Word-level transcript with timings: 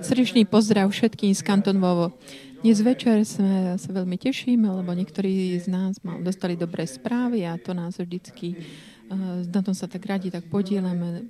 Srdečný 0.00 0.46
pozdrav 0.46 0.86
všetkým 0.86 1.34
z 1.34 1.42
Kanton 1.42 1.82
Vovo. 1.82 2.14
Dnes 2.62 2.80
večer 2.80 3.26
sme 3.26 3.76
sa 3.76 3.90
veľmi 3.90 4.14
tešíme, 4.14 4.64
lebo 4.70 4.94
niektorí 4.94 5.58
z 5.58 5.66
nás 5.68 5.98
mal, 6.00 6.22
dostali 6.22 6.54
dobré 6.54 6.86
správy 6.86 7.44
a 7.44 7.58
to 7.58 7.74
nás 7.74 7.98
vždycky, 7.98 8.56
uh, 9.10 9.42
na 9.44 9.60
tom 9.60 9.74
sa 9.76 9.90
tak 9.90 10.06
radi 10.06 10.30
tak 10.30 10.46
podielame. 10.48 11.28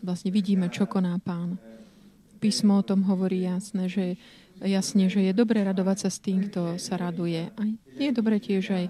Vlastne 0.00 0.32
vidíme, 0.32 0.72
čo 0.72 0.88
koná 0.88 1.20
Pán. 1.20 1.60
Písmo 2.40 2.80
o 2.80 2.86
tom 2.86 3.04
hovorí 3.04 3.44
jasne, 3.44 3.86
že 3.86 4.16
jasne, 4.62 5.10
že 5.12 5.20
je 5.20 5.32
dobré 5.36 5.60
radovať 5.64 6.06
sa 6.06 6.10
s 6.12 6.22
tým, 6.22 6.48
kto 6.48 6.80
sa 6.80 6.96
raduje. 6.96 7.52
A 7.56 7.62
je 7.96 8.10
dobré 8.12 8.40
tiež 8.40 8.64
aj 8.72 8.84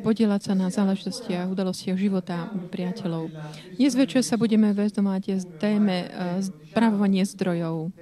podielať 0.00 0.50
sa 0.50 0.52
na 0.56 0.68
záležitostiach, 0.68 1.48
udalostiach 1.48 1.96
života 1.96 2.52
priateľov. 2.72 3.32
Dnes 3.76 3.92
večer 3.96 4.24
sa 4.24 4.36
budeme 4.40 4.72
venovať 4.72 5.24
téme 5.60 6.08
spravovanie 6.40 7.24
zdrojov. 7.24 7.92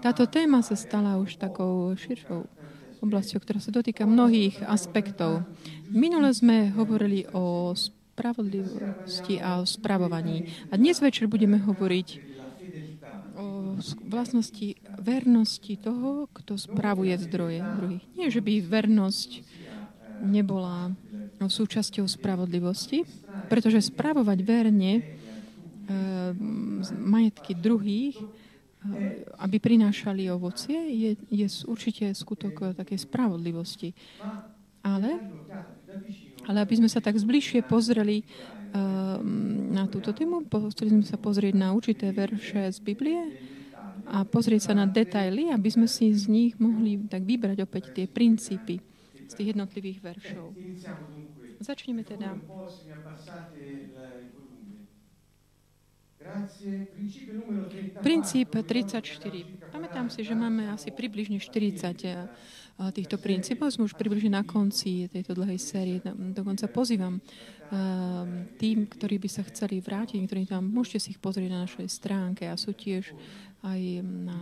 Táto 0.00 0.24
téma 0.24 0.64
sa 0.64 0.74
stala 0.78 1.20
už 1.20 1.36
takou 1.36 1.92
širšou 1.92 2.46
oblasťou, 3.00 3.40
ktorá 3.40 3.60
sa 3.60 3.72
dotýka 3.72 4.04
mnohých 4.04 4.60
aspektov. 4.64 5.44
Minule 5.88 6.32
sme 6.36 6.68
hovorili 6.72 7.24
o 7.32 7.72
spravodlivosti 7.72 9.40
a 9.40 9.60
o 9.60 9.64
spravovaní. 9.64 10.52
A 10.68 10.76
dnes 10.76 11.00
večer 11.00 11.24
budeme 11.24 11.56
hovoriť 11.56 12.29
vlastnosti 14.04 14.76
vernosti 14.98 15.74
toho, 15.76 16.28
kto 16.32 16.56
spravuje 16.56 17.14
zdroje 17.18 17.58
druhých. 17.60 18.04
Nie, 18.16 18.28
že 18.28 18.40
by 18.44 18.60
vernosť 18.64 19.30
nebola 20.20 20.92
súčasťou 21.40 22.04
spravodlivosti, 22.04 23.08
pretože 23.48 23.88
spravovať 23.88 24.38
verne 24.44 24.92
e, 25.00 25.02
majetky 26.92 27.56
druhých, 27.56 28.20
e, 28.20 28.26
aby 29.40 29.56
prinášali 29.56 30.28
ovocie, 30.28 30.76
je, 30.76 31.10
je 31.32 31.46
určite 31.64 32.12
skutok 32.12 32.76
takej 32.76 33.08
spravodlivosti. 33.08 33.96
Ale, 34.80 35.20
ale 36.48 36.58
aby 36.60 36.74
sme 36.76 36.88
sa 36.88 37.00
tak 37.00 37.16
zbližšie 37.16 37.64
pozreli 37.64 38.24
na 39.70 39.84
túto 39.90 40.14
tému. 40.14 40.46
Chceli 40.46 40.90
sme 40.94 41.04
sa 41.06 41.18
pozrieť 41.18 41.54
na 41.58 41.74
určité 41.74 42.14
verše 42.14 42.70
z 42.70 42.78
Biblie 42.82 43.18
a 44.10 44.22
pozrieť 44.26 44.70
sa 44.70 44.74
na 44.74 44.86
detaily, 44.86 45.50
aby 45.50 45.68
sme 45.70 45.86
si 45.90 46.10
z 46.14 46.26
nich 46.30 46.58
mohli 46.58 46.98
tak 47.06 47.22
vybrať 47.26 47.58
opäť 47.62 47.94
tie 47.94 48.06
princípy 48.10 48.82
z 49.30 49.32
tých 49.34 49.54
jednotlivých 49.54 49.98
veršov. 50.02 50.54
Začneme 51.60 52.02
teda. 52.02 52.34
Princíp 58.04 58.52
34. 58.52 59.72
Pamätám 59.72 60.12
si, 60.12 60.20
že 60.20 60.36
máme 60.36 60.68
asi 60.68 60.92
približne 60.92 61.40
40 61.40 62.92
týchto 62.92 63.16
princípov. 63.16 63.72
Sme 63.72 63.88
už 63.88 63.96
približne 63.96 64.36
na 64.36 64.44
konci 64.44 65.08
tejto 65.08 65.32
dlhej 65.32 65.56
série. 65.56 65.96
Dokonca 66.04 66.68
pozývam 66.68 67.24
tým, 68.58 68.78
ktorí 68.90 69.22
by 69.22 69.28
sa 69.30 69.46
chceli 69.46 69.78
vrátiť, 69.78 70.18
niektorí 70.18 70.42
tam, 70.42 70.66
môžete 70.66 70.98
si 70.98 71.08
ich 71.14 71.22
pozrieť 71.22 71.50
na 71.54 71.62
našej 71.62 71.86
stránke 71.86 72.50
a 72.50 72.58
sú 72.58 72.74
tiež 72.74 73.14
aj 73.62 74.02
na, 74.02 74.38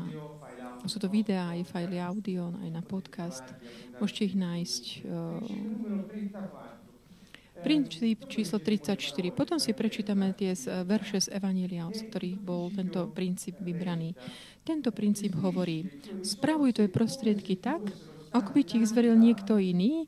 sú 0.88 0.96
to 0.96 1.12
videá, 1.12 1.52
aj 1.52 1.68
fajly 1.68 2.00
audio, 2.00 2.54
aj 2.64 2.70
na 2.72 2.80
podcast. 2.80 3.44
Môžete 4.00 4.32
ich 4.32 4.36
nájsť. 4.38 4.84
Princíp 7.58 8.30
číslo 8.30 8.62
34. 8.62 8.96
Potom 9.34 9.58
si 9.58 9.74
prečítame 9.74 10.30
tie 10.32 10.54
verše 10.86 11.18
z 11.18 11.34
Evanília, 11.34 11.90
z 11.90 12.06
ktorých 12.06 12.38
bol 12.38 12.70
tento 12.70 13.10
princíp 13.10 13.58
vybraný. 13.58 14.14
Tento 14.62 14.94
princíp 14.94 15.34
hovorí, 15.42 15.84
spravuj 16.22 16.78
tvoje 16.78 16.90
prostriedky 16.94 17.58
tak, 17.58 17.82
ako 18.32 18.50
by 18.54 18.62
ti 18.64 18.80
ich 18.80 18.88
zveril 18.88 19.16
niekto 19.16 19.56
iný, 19.56 20.06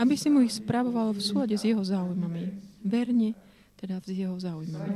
aby 0.00 0.14
si 0.16 0.32
mu 0.32 0.40
ich 0.40 0.56
spravoval 0.56 1.12
v 1.12 1.20
súlade 1.20 1.54
s 1.56 1.66
jeho 1.66 1.82
záujmami. 1.82 2.50
Verne, 2.80 3.36
teda 3.76 4.00
s 4.00 4.10
jeho 4.12 4.36
záujmami. 4.36 4.92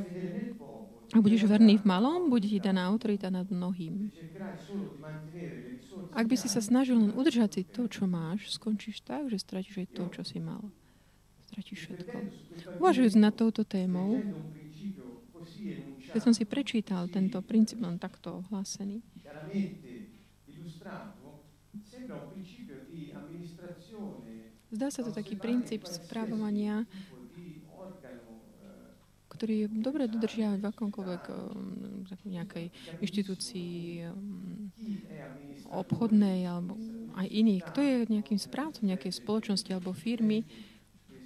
Ak 1.15 1.21
budeš 1.23 1.47
verný 1.47 1.79
v 1.79 1.87
malom, 1.87 2.33
bude 2.33 2.49
ti 2.49 2.59
daná 2.59 2.89
autorita 2.91 3.29
nad 3.29 3.47
mnohým. 3.47 4.11
Ak 6.17 6.27
by 6.27 6.37
si 6.39 6.49
sa 6.49 6.59
snažil 6.65 6.99
len 6.99 7.13
udržať 7.15 7.61
si 7.61 7.63
to, 7.69 7.87
čo 7.87 8.09
máš, 8.09 8.57
skončíš 8.57 9.05
tak, 9.05 9.29
že 9.31 9.39
stratíš 9.39 9.85
aj 9.85 9.89
to, 9.95 10.05
čo 10.11 10.23
si 10.27 10.43
mal. 10.43 10.65
Stratíš 11.53 11.87
všetko. 11.87 12.17
Uvažujúc 12.83 13.15
nad 13.21 13.37
touto 13.37 13.63
témou, 13.63 14.23
keď 16.11 16.21
som 16.23 16.35
si 16.35 16.47
prečítal 16.47 17.07
tento 17.11 17.39
princíp 17.45 17.83
len 17.83 17.99
takto 18.01 18.43
ohlásený, 18.43 19.03
Zdá 24.75 24.91
sa 24.91 25.07
to 25.07 25.15
taký 25.15 25.39
princíp 25.39 25.87
správovania, 25.87 26.83
ktorý 29.31 29.67
je 29.67 29.69
dobre 29.71 30.07
dodržiavať 30.07 30.59
v 30.63 30.71
akomkoľvek 30.71 31.23
um, 31.31 32.07
nejakej 32.27 32.71
inštitúcii 33.03 34.07
um, 34.07 34.71
obchodnej 35.75 36.47
alebo 36.47 36.79
aj 37.19 37.27
iných. 37.27 37.63
Kto 37.67 37.81
je 37.83 37.95
nejakým 38.11 38.39
správcom 38.39 38.87
nejakej 38.87 39.11
spoločnosti 39.15 39.71
alebo 39.75 39.91
firmy, 39.91 40.47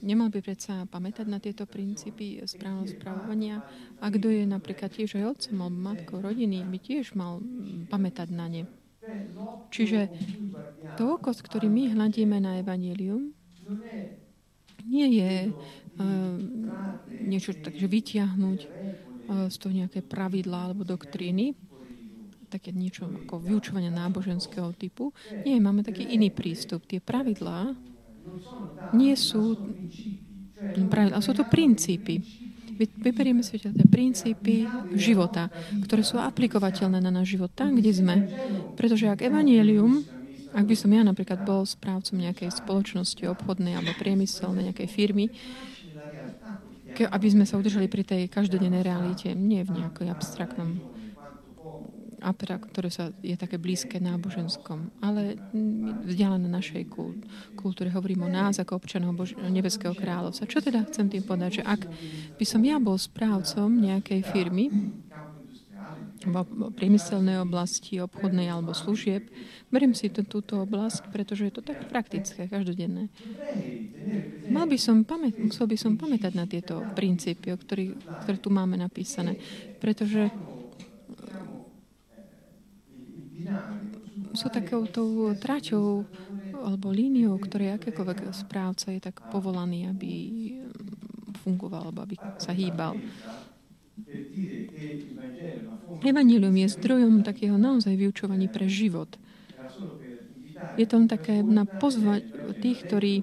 nemal 0.00 0.32
by 0.32 0.40
predsa 0.40 0.88
pamätať 0.88 1.26
na 1.28 1.38
tieto 1.42 1.68
princípy 1.68 2.40
správneho 2.44 2.88
správovania. 2.88 3.60
A 4.00 4.08
kto 4.08 4.30
je 4.30 4.44
napríklad 4.48 4.92
tiež 4.94 5.20
aj 5.20 5.36
otcom 5.36 5.56
alebo 5.68 5.78
matkou 5.92 6.18
rodiny, 6.22 6.64
by 6.64 6.78
tiež 6.80 7.12
mal 7.12 7.42
mm, 7.42 7.92
pamätať 7.92 8.28
na 8.32 8.46
ne. 8.48 8.62
Čiže 9.68 10.08
to 10.96 11.14
oko, 11.14 11.30
s 11.30 11.40
ktorým 11.44 11.72
my 11.72 11.84
hľadíme 11.94 12.36
na 12.42 12.58
evanílium, 12.58 13.30
nie 14.88 15.06
je 15.20 15.32
uh, 15.52 16.36
niečo 17.20 17.52
takže 17.52 17.86
vytiahnuť 17.86 18.60
uh, 18.64 19.46
z 19.52 19.56
toho 19.60 19.72
nejaké 19.76 20.00
pravidlá 20.00 20.72
alebo 20.72 20.88
doktríny, 20.88 21.52
také 22.48 22.72
niečo 22.72 23.04
ako 23.04 23.44
vyučovania 23.44 23.92
náboženského 23.92 24.72
typu. 24.72 25.12
Nie, 25.44 25.60
máme 25.60 25.84
taký 25.84 26.08
iný 26.08 26.32
prístup. 26.32 26.88
Tie 26.88 26.98
pravidlá 26.98 27.76
nie 28.96 29.12
sú 29.12 29.60
pravidlá, 30.88 31.20
sú 31.20 31.36
to 31.36 31.44
princípy. 31.44 32.47
Vyberieme 32.78 33.42
si 33.42 33.58
tie 33.58 33.74
princípy 33.74 34.64
života, 34.94 35.50
ktoré 35.82 36.06
sú 36.06 36.22
aplikovateľné 36.22 37.02
na 37.02 37.10
náš 37.10 37.34
život 37.34 37.50
tam, 37.50 37.74
kde 37.74 37.90
sme. 37.90 38.16
Pretože 38.78 39.10
ak 39.10 39.26
evanielium 39.26 40.06
ak 40.48 40.64
by 40.64 40.76
som 40.76 40.88
ja 40.88 41.04
napríklad 41.04 41.44
bol 41.44 41.68
správcom 41.68 42.24
nejakej 42.24 42.48
spoločnosti 42.64 43.20
obchodnej 43.28 43.76
alebo 43.76 43.92
priemyselnej 44.00 44.72
nejakej 44.72 44.88
firmy, 44.88 45.28
aby 46.98 47.26
sme 47.28 47.44
sa 47.44 47.60
udržali 47.60 47.86
pri 47.86 48.02
tej 48.02 48.22
každodennej 48.32 48.80
realite, 48.80 49.36
nie 49.36 49.60
v 49.60 49.76
nejakej 49.76 50.08
abstraktnom 50.08 50.80
ktoré 52.18 52.90
sa, 52.90 53.14
je 53.22 53.38
také 53.38 53.56
blízke 53.56 54.02
náboženskom, 54.02 54.90
ale 54.98 55.38
vzdialené 56.04 56.50
našej 56.50 56.84
kultúre. 57.54 57.88
Hovorím 57.94 58.26
o 58.26 58.30
nás 58.30 58.58
ako 58.58 58.78
občanov 58.78 59.14
Bož- 59.14 59.38
Nebeského 59.38 59.94
kráľovstva. 59.94 60.50
Čo 60.50 60.60
teda 60.60 60.84
chcem 60.90 61.06
tým 61.08 61.22
povedať? 61.22 61.62
Že 61.62 61.64
ak 61.64 61.80
by 62.36 62.44
som 62.44 62.60
ja 62.66 62.76
bol 62.82 62.98
správcom 62.98 63.70
nejakej 63.70 64.20
firmy, 64.26 64.68
v 66.26 66.74
priemyselnej 66.74 67.38
oblasti, 67.38 68.02
obchodnej 68.02 68.50
alebo 68.50 68.74
služieb. 68.74 69.30
Beriem 69.70 69.94
si 69.94 70.10
to, 70.10 70.26
túto 70.26 70.58
oblasť, 70.66 71.14
pretože 71.14 71.46
je 71.46 71.52
to 71.54 71.62
tak 71.62 71.86
praktické, 71.86 72.50
každodenné. 72.50 73.06
Mal 74.50 74.66
by 74.66 74.78
som 74.80 75.06
pamät, 75.06 75.38
musel 75.38 75.70
by 75.70 75.78
som 75.78 75.94
pamätať 75.94 76.32
na 76.34 76.44
tieto 76.50 76.82
princípy, 76.98 77.54
ktoré 77.54 77.94
tu 78.40 78.50
máme 78.50 78.74
napísané. 78.74 79.38
Pretože 79.78 80.34
sú 84.34 84.46
takou 84.52 84.84
tou 84.88 85.32
traťou 85.34 86.04
alebo 86.58 86.90
líniou, 86.90 87.38
ktorej 87.38 87.78
akékoľvek 87.78 88.34
správca 88.34 88.92
je 88.92 89.00
tak 89.00 89.22
povolaný, 89.30 89.88
aby 89.88 90.10
fungoval, 91.46 91.88
alebo 91.88 92.02
aby 92.04 92.16
sa 92.36 92.50
hýbal. 92.52 92.98
Evangelium 96.02 96.54
je 96.54 96.68
zdrojom 96.70 97.26
takého 97.26 97.56
naozaj 97.58 97.94
vyučovaní 97.94 98.46
pre 98.50 98.66
život. 98.70 99.10
Je 100.78 100.86
to 100.86 100.98
také 101.06 101.42
na 101.42 101.66
pozvať 101.66 102.26
tých, 102.58 102.86
ktorí 102.86 103.22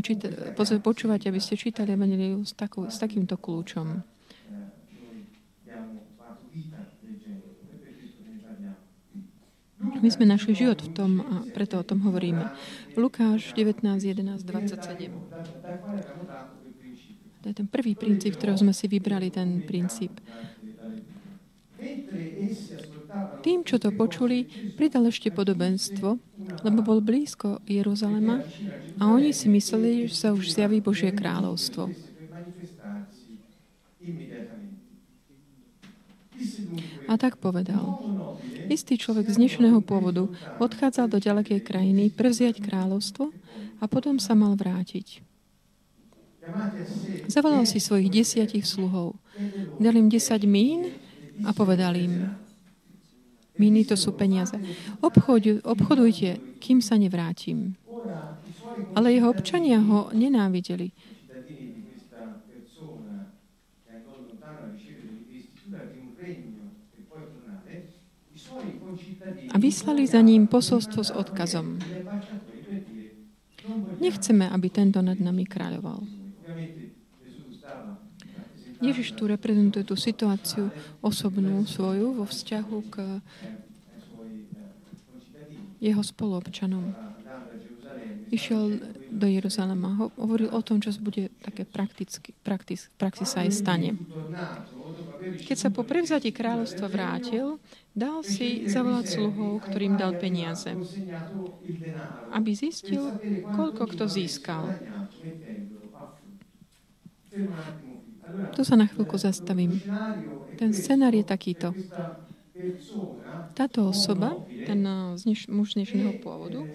číta, 0.00 0.28
počúvate, 0.80 1.28
aby 1.28 1.40
ste 1.40 1.56
čítali 1.56 1.96
Evangelium 1.96 2.44
s, 2.44 2.52
takou, 2.56 2.88
s 2.88 2.96
takýmto 3.00 3.36
kľúčom. 3.40 4.13
My 9.84 10.08
sme 10.08 10.24
našli 10.24 10.56
život 10.56 10.80
v 10.80 10.90
tom 10.92 11.10
a 11.20 11.34
preto 11.52 11.80
o 11.80 11.84
tom 11.84 12.00
hovoríme. 12.04 12.48
Lukáš 12.96 13.52
19, 13.52 13.84
11, 13.84 14.40
27. 14.40 15.12
To 17.44 17.46
je 17.52 17.54
ten 17.54 17.68
prvý 17.68 17.92
princíp, 17.92 18.40
ktorého 18.40 18.56
sme 18.56 18.72
si 18.72 18.88
vybrali, 18.88 19.28
ten 19.28 19.60
princíp 19.60 20.16
Tým, 23.44 23.62
čo 23.62 23.76
to 23.76 23.92
počuli, 23.92 24.48
pridal 24.74 25.06
ešte 25.06 25.28
podobenstvo, 25.28 26.16
lebo 26.64 26.80
bol 26.80 27.04
blízko 27.04 27.60
Jeruzalema 27.68 28.40
a 28.98 29.02
oni 29.12 29.36
si 29.36 29.52
mysleli, 29.52 30.08
že 30.08 30.16
sa 30.16 30.28
už 30.32 30.56
zjaví 30.56 30.80
Božie 30.80 31.12
kráľovstvo. 31.12 31.92
A 37.04 37.14
tak 37.20 37.36
povedal. 37.36 38.00
Istý 38.64 38.96
človek 38.96 39.28
z 39.28 39.36
dnešného 39.36 39.84
pôvodu 39.84 40.24
odchádzal 40.56 41.06
do 41.12 41.18
ďalekej 41.20 41.60
krajiny 41.60 42.08
prevziať 42.08 42.64
kráľovstvo 42.64 43.28
a 43.80 43.84
potom 43.84 44.16
sa 44.16 44.32
mal 44.32 44.56
vrátiť. 44.56 45.20
Zavolal 47.28 47.64
si 47.64 47.80
svojich 47.80 48.12
desiatich 48.12 48.64
sluhov. 48.64 49.16
Dal 49.80 49.96
im 49.96 50.08
desať 50.08 50.44
mín 50.44 50.92
a 51.44 51.52
povedal 51.56 51.96
im, 51.96 52.30
míny 53.56 53.84
to 53.84 53.96
sú 53.96 54.12
peniaze. 54.12 54.54
Obchod, 55.00 55.64
obchodujte, 55.64 56.60
kým 56.60 56.84
sa 56.84 57.00
nevrátim. 57.00 57.76
Ale 58.94 59.14
jeho 59.14 59.30
občania 59.30 59.78
ho 59.80 60.10
nenávideli. 60.12 60.90
A 69.52 69.56
vyslali 69.56 70.04
za 70.04 70.20
ním 70.20 70.46
posolstvo 70.46 71.00
s 71.04 71.10
odkazom. 71.14 71.80
Nechceme, 74.00 74.44
aby 74.50 74.68
tento 74.68 75.00
nad 75.00 75.16
nami 75.16 75.48
kráľoval. 75.48 76.04
Ježiš 78.84 79.16
tu 79.16 79.24
reprezentuje 79.24 79.80
tú 79.88 79.96
situáciu 79.96 80.68
osobnú 81.00 81.64
svoju 81.64 82.20
vo 82.20 82.28
vzťahu 82.28 82.78
k 82.92 82.94
jeho 85.80 86.02
spoluobčanom. 86.04 86.92
Išiel 88.28 88.80
do 89.08 89.26
Jeruzalema, 89.30 90.10
hovoril 90.20 90.52
o 90.52 90.60
tom, 90.60 90.82
čo 90.84 90.92
bude 91.00 91.32
také 91.40 91.64
prakticky, 91.64 92.36
praktis, 92.44 92.92
praxi 93.00 93.24
sa 93.24 93.46
aj 93.46 93.50
stane. 93.52 93.96
Keď 95.44 95.56
sa 95.56 95.68
po 95.72 95.86
prevzati 95.86 96.34
kráľovstva 96.34 96.86
vrátil, 96.90 97.62
dal 97.94 98.26
si 98.26 98.66
zavolať 98.66 99.06
sluhov, 99.06 99.62
ktorým 99.64 99.94
dal 99.94 100.18
peniaze, 100.18 100.74
aby 102.34 102.50
zistil, 102.52 103.14
koľko 103.54 103.86
kto 103.94 104.04
získal. 104.10 104.74
Tu 108.54 108.62
sa 108.62 108.74
na 108.78 108.86
chvíľku 108.86 109.18
zastavím. 109.18 109.82
Ten 110.58 110.70
scenár 110.74 111.14
je 111.14 111.22
takýto. 111.26 111.74
Táto 113.54 113.86
osoba, 113.86 114.34
ten 114.66 114.82
eh, 114.82 115.34
muž 115.50 115.78
dnešného 115.78 116.10
pôvodu, 116.18 116.66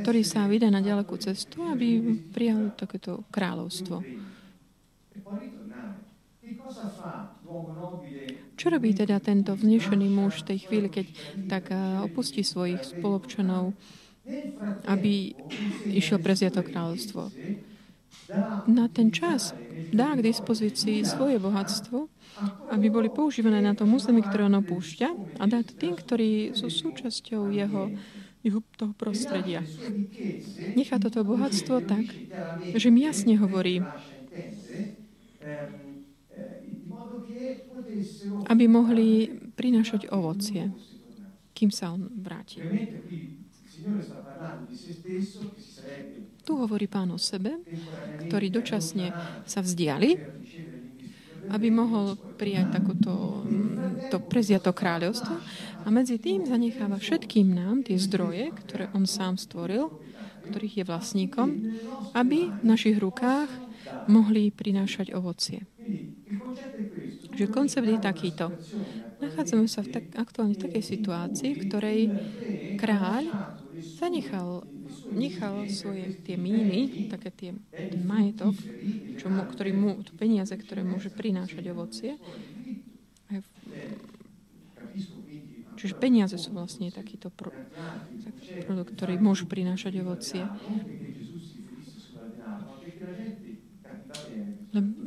ktorý 0.00 0.24
sa 0.24 0.48
vydá 0.48 0.72
na 0.72 0.80
ďalekú 0.80 1.20
cestu, 1.20 1.60
aby 1.68 2.00
prijal 2.32 2.72
takéto 2.72 3.24
kráľovstvo. 3.28 4.00
Čo 8.60 8.68
robí 8.68 8.92
teda 8.92 9.16
tento 9.24 9.56
vznešený 9.56 10.12
muž 10.12 10.44
v 10.44 10.48
tej 10.52 10.58
chvíli, 10.68 10.92
keď 10.92 11.06
tak 11.48 11.72
eh, 11.72 11.80
opustí 12.04 12.44
svojich 12.44 12.84
spolobčanov, 12.84 13.72
aby 14.84 15.32
išiel 15.88 16.20
preziato 16.20 16.60
kráľovstvo? 16.60 17.32
na 18.70 18.86
ten 18.86 19.10
čas 19.10 19.54
dá 19.90 20.14
k 20.14 20.22
dispozícii 20.22 21.02
svoje 21.02 21.42
bohatstvo, 21.42 22.06
aby 22.70 22.86
boli 22.86 23.10
používané 23.10 23.58
na 23.58 23.74
tom 23.74 23.90
území, 23.90 24.22
ktoré 24.22 24.46
on 24.46 24.62
opúšťa 24.62 25.08
a 25.38 25.42
dá 25.50 25.66
to 25.66 25.74
tým, 25.74 25.98
ktorí 25.98 26.54
sú 26.54 26.70
súčasťou 26.70 27.50
jeho, 27.50 27.90
jeho 28.46 28.60
toho 28.78 28.94
prostredia. 28.94 29.66
Nechá 30.78 31.02
toto 31.02 31.26
bohatstvo 31.26 31.82
tak, 31.82 32.06
že 32.70 32.88
mi 32.88 33.02
jasne 33.02 33.34
hovorí, 33.34 33.82
aby 38.46 38.64
mohli 38.68 39.30
prinášať 39.54 40.10
ovocie, 40.10 40.70
kým 41.54 41.70
sa 41.72 41.92
on 41.94 42.08
vráti. 42.08 42.62
Tu 46.40 46.52
hovorí 46.52 46.86
pán 46.88 47.12
o 47.12 47.20
sebe, 47.20 47.60
ktorý 48.26 48.48
dočasne 48.52 49.12
sa 49.44 49.60
vzdiali, 49.60 50.10
aby 51.50 51.68
mohol 51.72 52.14
prijať 52.38 52.78
takúto 52.78 53.42
to 54.10 54.18
preziato 54.22 54.70
kráľovstvo 54.70 55.34
a 55.84 55.88
medzi 55.88 56.18
tým 56.18 56.46
zanecháva 56.46 56.98
všetkým 56.98 57.50
nám 57.50 57.82
tie 57.86 57.96
zdroje, 57.96 58.54
ktoré 58.64 58.84
on 58.94 59.06
sám 59.06 59.38
stvoril, 59.38 59.90
ktorých 60.50 60.82
je 60.82 60.84
vlastníkom, 60.84 61.48
aby 62.14 62.50
v 62.50 62.64
našich 62.64 62.98
rukách 62.98 63.48
mohli 64.10 64.50
prinášať 64.50 65.14
ovocie. 65.14 65.66
Že 67.40 67.48
koncept 67.48 67.88
je 67.88 67.96
takýto. 67.96 68.52
Nachádzame 69.24 69.64
sa 69.64 69.80
v 69.80 69.96
tak, 69.96 70.04
aktuálne 70.12 70.60
v 70.60 70.68
takej 70.68 70.84
situácii, 70.84 71.56
v 71.56 71.62
ktorej 71.64 72.00
kráľ 72.76 73.32
zanechal 73.96 74.68
nechal 75.10 75.66
svoje 75.72 76.20
tie 76.22 76.36
míny, 76.38 77.08
také 77.10 77.30
tie, 77.32 77.50
majetok, 77.96 78.54
čo 79.18 79.26
mu, 79.32 79.42
ktorý 79.48 79.72
mu, 79.74 79.90
to 80.04 80.12
peniaze, 80.14 80.52
ktoré 80.54 80.86
môže 80.86 81.10
prinášať 81.10 81.64
ovocie. 81.72 82.14
Čiže 85.80 85.96
peniaze 85.96 86.36
sú 86.36 86.52
vlastne 86.52 86.92
takýto 86.92 87.32
pro, 87.32 87.50
taký 88.20 88.68
produkt, 88.68 88.92
ktorý 89.00 89.16
môžu 89.16 89.48
prinášať 89.48 90.04
ovocie. 90.04 90.44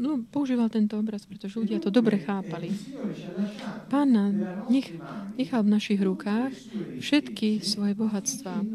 No, 0.04 0.20
používal 0.28 0.68
tento 0.68 1.00
obraz, 1.00 1.24
pretože 1.24 1.56
ľudia 1.56 1.80
to 1.80 1.88
dobre 1.88 2.20
chápali. 2.20 2.76
Pán 3.88 4.12
nech, 4.68 4.92
nechal 5.40 5.64
v 5.64 5.80
našich 5.80 6.04
rukách 6.04 6.52
všetky 7.00 7.64
svoje 7.64 7.96
bohatstva, 7.96 8.68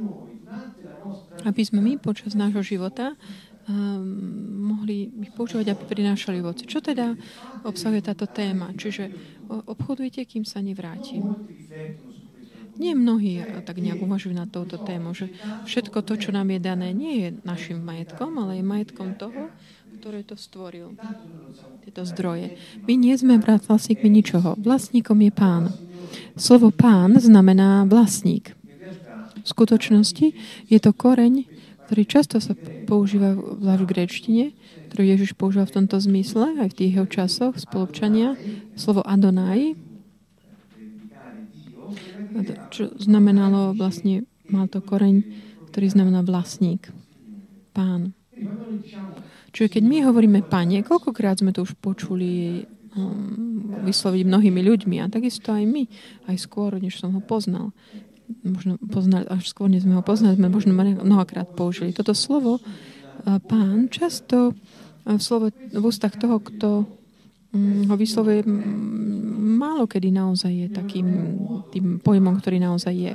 aby 1.44 1.60
sme 1.60 1.84
my 1.84 1.92
počas 2.00 2.32
nášho 2.32 2.64
života 2.64 3.12
um, 3.12 4.72
mohli 4.72 5.12
ich 5.20 5.32
používať, 5.36 5.76
aby 5.76 5.84
prinášali 5.84 6.40
ovoce. 6.40 6.64
Čo 6.64 6.80
teda 6.80 7.12
obsahuje 7.60 8.08
táto 8.08 8.24
téma? 8.24 8.72
Čiže 8.72 9.12
obchodujte, 9.68 10.24
kým 10.24 10.48
sa 10.48 10.64
nevrátim. 10.64 11.28
Nie 12.78 12.94
mnohí 12.96 13.42
tak 13.66 13.82
nejak 13.82 14.00
uvažujú 14.00 14.32
na 14.32 14.46
touto 14.46 14.78
tému, 14.80 15.10
že 15.12 15.28
všetko 15.66 15.98
to, 16.08 16.14
čo 16.14 16.30
nám 16.30 16.54
je 16.54 16.60
dané, 16.62 16.94
nie 16.94 17.26
je 17.26 17.28
našim 17.42 17.82
majetkom, 17.82 18.38
ale 18.38 18.62
je 18.62 18.64
majetkom 18.64 19.18
toho, 19.18 19.50
ktoré 19.98 20.22
to 20.22 20.38
stvoril. 20.38 20.94
Tieto 21.82 22.06
zdroje. 22.06 22.54
My 22.86 22.94
nie 22.94 23.18
sme 23.18 23.42
vlastníkmi 23.42 24.06
ničoho. 24.06 24.54
Vlastníkom 24.54 25.18
je 25.26 25.32
pán. 25.34 25.64
Slovo 26.38 26.70
pán 26.70 27.18
znamená 27.18 27.82
vlastník. 27.82 28.54
V 29.42 29.48
skutočnosti 29.48 30.26
je 30.70 30.78
to 30.78 30.94
koreň, 30.94 31.50
ktorý 31.88 32.02
často 32.04 32.38
sa 32.38 32.52
používa 32.84 33.32
v 33.34 33.84
gréčtine, 33.88 34.52
ktorý 34.92 35.16
Ježiš 35.16 35.32
používa 35.34 35.64
v 35.66 35.82
tomto 35.82 35.96
zmysle, 35.98 36.60
aj 36.60 36.68
v 36.70 36.76
tých 36.78 36.92
jeho 36.94 37.08
časoch 37.08 37.56
spolupčania. 37.56 38.36
Slovo 38.76 39.00
Adonai, 39.02 39.72
čo 42.68 42.92
znamenalo 43.00 43.72
vlastne, 43.74 44.28
mal 44.52 44.68
to 44.68 44.84
koreň, 44.84 45.24
ktorý 45.72 45.86
znamená 45.88 46.20
vlastník, 46.22 46.92
pán. 47.72 48.17
Čiže 49.52 49.68
keď 49.68 49.82
my 49.82 49.96
hovoríme 50.06 50.40
pane, 50.46 50.84
koľkokrát 50.84 51.40
sme 51.40 51.50
to 51.50 51.64
už 51.64 51.74
počuli 51.80 52.62
um, 52.94 53.82
vysloviť 53.82 54.22
mnohými 54.28 54.60
ľuďmi 54.60 54.96
a 55.02 55.10
takisto 55.10 55.50
aj 55.50 55.64
my, 55.64 55.84
aj 56.28 56.36
skôr, 56.38 56.76
než 56.78 57.00
som 57.00 57.14
ho 57.16 57.22
poznal. 57.22 57.72
Možno 58.44 58.76
poznali, 58.92 59.24
až 59.26 59.48
skôr, 59.48 59.72
než 59.72 59.88
sme 59.88 59.96
ho 59.96 60.04
poznali, 60.04 60.36
sme 60.36 60.52
možno 60.52 60.76
mnohokrát 60.76 61.48
použili. 61.56 61.96
Toto 61.96 62.12
slovo 62.12 62.60
uh, 62.60 63.40
pán 63.40 63.88
často 63.88 64.52
uh, 64.52 65.16
v, 65.16 65.22
slovo, 65.22 65.48
v 65.52 65.82
ústach 65.82 66.12
toho, 66.20 66.36
kto 66.38 66.84
um, 66.84 67.88
ho 67.88 67.96
vyslovuje, 67.96 68.44
málo 69.58 69.88
kedy 69.88 70.12
naozaj 70.12 70.52
je 70.52 70.68
takým 70.68 71.08
tým 71.72 71.98
pojmom, 72.04 72.36
ktorý 72.38 72.60
naozaj 72.60 72.94
je. 72.94 73.14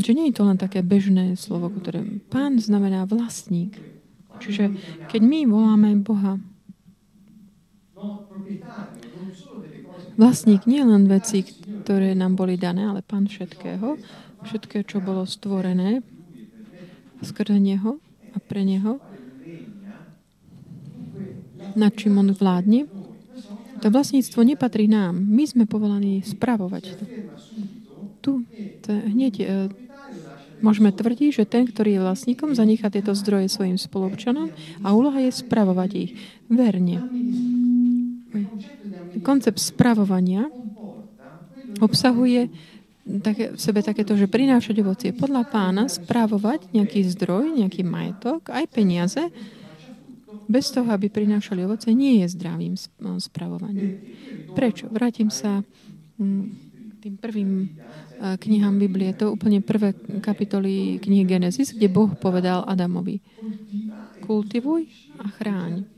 Že 0.00 0.16
nie 0.16 0.26
je 0.32 0.36
to 0.40 0.48
len 0.48 0.56
také 0.56 0.80
bežné 0.80 1.36
slovo, 1.36 1.68
ktoré 1.68 2.00
pán 2.32 2.56
znamená 2.56 3.04
vlastník. 3.04 3.76
Čiže 4.40 4.72
keď 5.12 5.20
my 5.20 5.40
voláme 5.44 6.00
Boha, 6.00 6.40
vlastník 10.16 10.64
nie 10.64 10.80
len 10.80 11.04
veci, 11.04 11.44
ktoré 11.84 12.16
nám 12.16 12.40
boli 12.40 12.56
dané, 12.56 12.88
ale 12.88 13.04
pán 13.04 13.28
všetkého, 13.28 14.00
všetkého, 14.48 14.84
čo 14.88 15.04
bolo 15.04 15.28
stvorené 15.28 16.00
skrze 17.20 17.60
Neho 17.60 18.00
a 18.32 18.38
pre 18.40 18.64
Neho, 18.64 18.96
nad 21.76 21.92
čím 21.94 22.18
On 22.18 22.32
vládne. 22.32 22.88
To 23.80 23.88
vlastníctvo 23.88 24.44
nepatrí 24.44 24.88
nám. 24.88 25.16
My 25.16 25.48
sme 25.48 25.64
povolaní 25.64 26.20
spravovať 26.20 26.84
to. 27.00 27.04
Tu 28.20 28.30
to 28.84 28.92
hneď 28.92 29.34
e, 29.40 29.44
môžeme 30.60 30.92
tvrdiť, 30.92 31.42
že 31.42 31.44
ten, 31.48 31.68
ktorý 31.68 31.98
je 31.98 32.04
vlastníkom, 32.04 32.56
zanechá 32.56 32.88
tieto 32.92 33.16
zdroje 33.16 33.50
svojim 33.52 33.76
spolupčanom 33.76 34.52
a 34.84 34.88
úloha 34.92 35.20
je 35.24 35.32
spravovať 35.32 35.90
ich 35.96 36.12
verne. 36.46 37.02
Koncept 39.20 39.58
spravovania 39.58 40.46
obsahuje 41.82 42.52
také, 43.18 43.56
v 43.56 43.60
sebe 43.60 43.80
takéto, 43.82 44.14
že 44.14 44.30
prinášať 44.30 44.76
ovocie 44.84 45.10
podľa 45.10 45.48
pána, 45.48 45.90
správovať 45.90 46.70
nejaký 46.70 47.02
zdroj, 47.16 47.58
nejaký 47.58 47.82
majetok, 47.82 48.52
aj 48.54 48.64
peniaze, 48.70 49.22
bez 50.50 50.70
toho, 50.74 50.90
aby 50.90 51.06
prinášali 51.06 51.62
ovoce, 51.62 51.94
nie 51.94 52.22
je 52.22 52.34
zdravým 52.34 52.74
spravovaním. 53.22 54.02
Prečo? 54.54 54.90
Vrátim 54.90 55.30
sa 55.30 55.62
mm, 56.18 56.69
tým 57.00 57.16
prvým 57.16 57.72
knihám 58.20 58.76
Biblie. 58.76 59.16
To 59.16 59.32
úplne 59.32 59.64
prvé 59.64 59.96
kapitoly 60.20 61.00
knihy 61.00 61.24
Genesis, 61.24 61.72
kde 61.72 61.88
Boh 61.88 62.12
povedal 62.12 62.68
Adamovi 62.68 63.24
kultivuj 64.20 64.86
a 65.18 65.26
chráň 65.32 65.88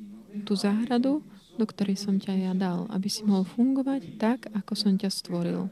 tú 0.47 0.57
záhradu, 0.57 1.21
do 1.59 1.65
ktorej 1.69 2.01
som 2.01 2.17
ťa 2.17 2.33
ja 2.39 2.53
dal, 2.57 2.89
aby 2.89 3.11
si 3.11 3.27
mohol 3.27 3.45
fungovať 3.45 4.17
tak, 4.17 4.49
ako 4.55 4.73
som 4.73 4.97
ťa 4.97 5.13
stvoril. 5.13 5.69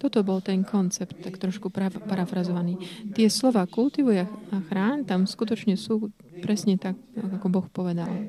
Toto 0.00 0.24
bol 0.24 0.40
ten 0.40 0.64
koncept, 0.64 1.20
tak 1.20 1.36
trošku 1.36 1.68
parafrazovaný. 2.08 2.80
Tie 3.12 3.28
slova 3.28 3.68
kultivuj 3.68 4.24
a 4.24 4.56
chráň 4.64 5.04
tam 5.04 5.28
skutočne 5.28 5.76
sú 5.76 6.08
presne 6.40 6.80
tak, 6.80 6.96
ako 7.20 7.46
Boh 7.52 7.66
povedal 7.68 8.24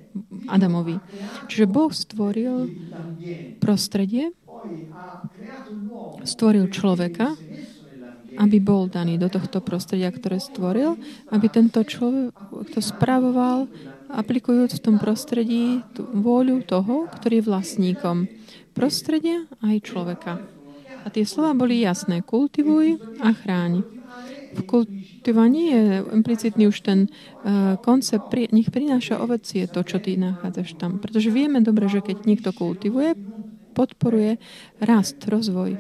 Adamovi. 0.51 0.99
Čiže 1.47 1.71
Boh 1.71 1.91
stvoril 1.95 2.67
prostredie, 3.63 4.35
stvoril 6.21 6.67
človeka, 6.67 7.39
aby 8.35 8.57
bol 8.63 8.87
daný 8.87 9.19
do 9.19 9.27
tohto 9.27 9.59
prostredia, 9.61 10.09
ktoré 10.11 10.39
stvoril, 10.39 10.95
aby 11.31 11.47
tento 11.51 11.83
človek 11.83 12.31
to 12.71 12.79
spravoval, 12.79 13.67
aplikujúc 14.11 14.75
v 14.75 14.83
tom 14.83 14.95
prostredí 14.99 15.87
tú 15.95 16.07
vôľu 16.11 16.63
toho, 16.67 17.07
ktorý 17.11 17.39
je 17.39 17.47
vlastníkom 17.47 18.17
prostredia 18.75 19.47
aj 19.63 19.75
človeka. 19.87 20.33
A 21.01 21.07
tie 21.09 21.25
slova 21.25 21.57
boli 21.57 21.81
jasné. 21.81 22.21
Kultivuj 22.21 23.01
a 23.21 23.33
chráň. 23.33 23.81
V 24.51 24.61
kultivovaní 24.67 25.71
je 25.71 25.83
implicitný 26.11 26.67
už 26.67 26.83
ten 26.83 27.07
uh, 27.07 27.79
koncept, 27.79 28.27
pri, 28.27 28.51
nech 28.51 28.67
prináša 28.67 29.15
ovocie 29.23 29.63
to, 29.63 29.79
čo 29.81 30.03
ty 30.03 30.19
nachádzaš 30.19 30.75
tam. 30.75 30.99
Pretože 30.99 31.31
vieme 31.31 31.63
dobre, 31.63 31.87
že 31.87 32.03
keď 32.03 32.27
niekto 32.27 32.51
kultivuje, 32.51 33.15
podporuje 33.71 34.35
rast, 34.83 35.23
rozvoj. 35.23 35.71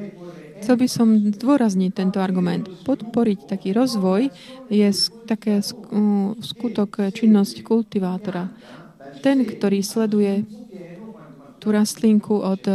Chcel 0.63 0.75
by 0.77 0.87
som 0.87 1.07
zdôrazniť 1.35 1.91
tento 1.91 2.21
argument. 2.23 2.69
Podporiť 2.85 3.49
taký 3.49 3.75
rozvoj 3.75 4.31
je 4.69 4.89
také 5.27 5.59
skutok 6.39 7.11
činnosť 7.11 7.65
kultivátora. 7.65 8.53
Ten, 9.19 9.43
ktorý 9.43 9.83
sleduje 9.83 10.47
tú 11.61 11.69
rastlinku 11.69 12.41
od, 12.41 12.65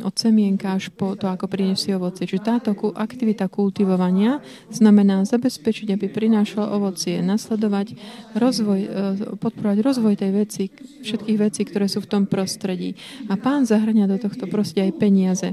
od 0.00 0.14
semienka 0.16 0.80
až 0.80 0.88
po 0.88 1.12
to, 1.12 1.28
ako 1.28 1.52
priniesie 1.52 1.92
ovocie. 1.92 2.24
Čiže 2.24 2.48
táto 2.48 2.72
aktivita 2.96 3.52
kultivovania 3.52 4.40
znamená 4.72 5.28
zabezpečiť, 5.28 5.92
aby 5.92 6.08
prinášal 6.08 6.64
ovocie, 6.72 7.20
nasledovať 7.20 7.92
rozvoj, 8.32 8.80
e, 8.80 8.88
podporovať 9.36 9.78
rozvoj 9.84 10.14
tej 10.16 10.30
veci, 10.32 10.62
všetkých 11.04 11.38
vecí, 11.38 11.68
ktoré 11.68 11.92
sú 11.92 12.00
v 12.00 12.08
tom 12.08 12.24
prostredí. 12.24 12.96
A 13.28 13.36
pán 13.36 13.68
zahrania 13.68 14.08
do 14.08 14.16
tohto 14.16 14.48
prostredia 14.48 14.88
aj 14.88 14.96
peniaze. 14.96 15.48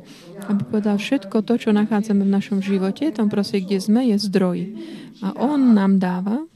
Aby 0.47 0.63
povedal, 0.63 0.95
všetko 0.95 1.43
to, 1.43 1.59
čo 1.59 1.75
nachádzame 1.75 2.23
v 2.23 2.31
našom 2.31 2.63
živote, 2.63 3.11
tam 3.11 3.27
prostredí, 3.27 3.75
kde 3.75 3.79
sme, 3.83 4.01
je 4.15 4.17
zdroj. 4.23 4.57
A 5.19 5.35
on 5.35 5.75
nám 5.75 5.99
dáva 5.99 6.47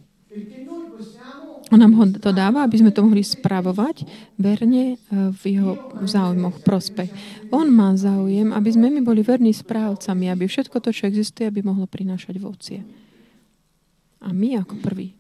on 1.74 1.82
nám 1.82 1.98
ho 1.98 2.06
to 2.22 2.30
dáva, 2.30 2.62
aby 2.62 2.78
sme 2.78 2.94
to 2.94 3.02
mohli 3.02 3.26
spravovať 3.26 4.06
verne 4.38 4.94
e, 4.94 4.96
v 5.34 5.42
jeho 5.58 5.74
záujmoch, 6.06 6.62
prospech. 6.62 7.10
On 7.50 7.66
má 7.66 7.98
záujem, 7.98 8.54
aby 8.54 8.70
sme 8.70 8.94
my 8.94 9.02
boli 9.02 9.26
verní 9.26 9.50
správcami, 9.50 10.30
aby 10.30 10.46
všetko 10.46 10.78
to, 10.78 10.94
čo 10.94 11.10
existuje, 11.10 11.50
aby 11.50 11.66
mohlo 11.66 11.90
prinášať 11.90 12.36
vocie. 12.38 12.86
A 14.22 14.30
my 14.30 14.62
ako 14.62 14.86
prvý. 14.86 15.18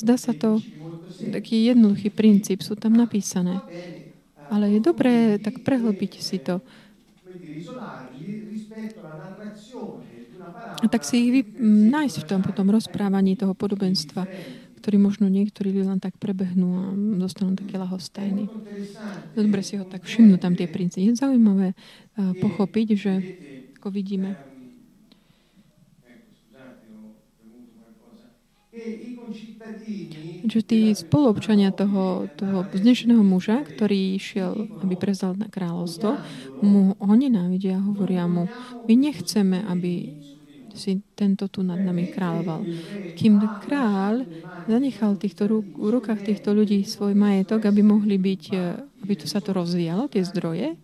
Zdá 0.00 0.16
sa 0.16 0.32
to 0.32 0.64
taký 1.28 1.68
jednoduchý 1.68 2.08
princíp, 2.08 2.64
sú 2.64 2.72
tam 2.80 2.96
napísané. 2.96 3.60
Ale 4.48 4.72
je 4.72 4.80
dobré 4.80 5.36
tak 5.36 5.60
prehlbiť 5.60 6.12
si 6.24 6.40
to. 6.40 6.64
A 10.80 10.86
tak 10.88 11.04
si 11.04 11.28
ich 11.28 11.30
vy, 11.30 11.40
nájsť 11.92 12.16
v 12.24 12.28
tom 12.32 12.40
potom 12.40 12.72
rozprávaní 12.72 13.36
toho 13.36 13.52
podobenstva 13.52 14.24
ktorý 14.80 14.96
možno 14.96 15.28
niektorí 15.28 15.76
len 15.76 16.00
tak 16.00 16.16
prebehnú 16.16 16.68
a 16.80 16.84
dostanú 17.20 17.52
také 17.52 17.76
lahostajný. 17.76 18.48
Dobre 19.36 19.60
si 19.60 19.76
ho 19.76 19.84
tak 19.84 20.08
všimnú 20.08 20.40
tam 20.40 20.56
tie 20.56 20.64
princípy. 20.64 21.12
Je 21.12 21.20
zaujímavé 21.20 21.76
uh, 21.76 22.32
pochopiť, 22.40 22.88
že 22.96 23.12
ako 23.76 23.92
vidíme, 23.92 24.40
že 30.46 30.60
tí 30.64 30.94
spoluobčania 30.96 31.74
toho, 31.74 32.30
toho 32.38 32.64
znešeného 32.72 33.20
muža, 33.20 33.66
ktorý 33.66 34.16
išiel, 34.16 34.80
aby 34.80 34.94
prezal 34.96 35.36
na 35.36 35.50
kráľovstvo, 35.50 36.16
mu 36.64 36.96
ho 36.96 37.14
nenávidia 37.14 37.76
a 37.76 37.84
hovoria 37.84 38.24
mu, 38.24 38.48
my 38.88 38.94
nechceme, 38.94 39.60
aby 39.68 40.16
si 40.76 41.00
tento 41.14 41.48
tu 41.50 41.64
nad 41.64 41.78
nami 41.78 42.10
kráľoval. 42.10 42.66
Kým 43.14 43.40
kráľ 43.64 44.26
zanechal 44.66 45.16
týchto 45.16 45.50
ruk, 45.50 45.66
v 45.74 45.88
rukách 45.98 46.26
týchto 46.26 46.54
ľudí 46.54 46.82
svoj 46.86 47.14
majetok, 47.16 47.66
aby 47.66 47.82
mohli 47.82 48.20
byť, 48.20 48.42
e, 48.52 48.58
aby 49.06 49.14
to 49.18 49.26
sa 49.26 49.42
to 49.42 49.50
rozvíjalo, 49.54 50.06
tie 50.06 50.22
zdroje, 50.22 50.76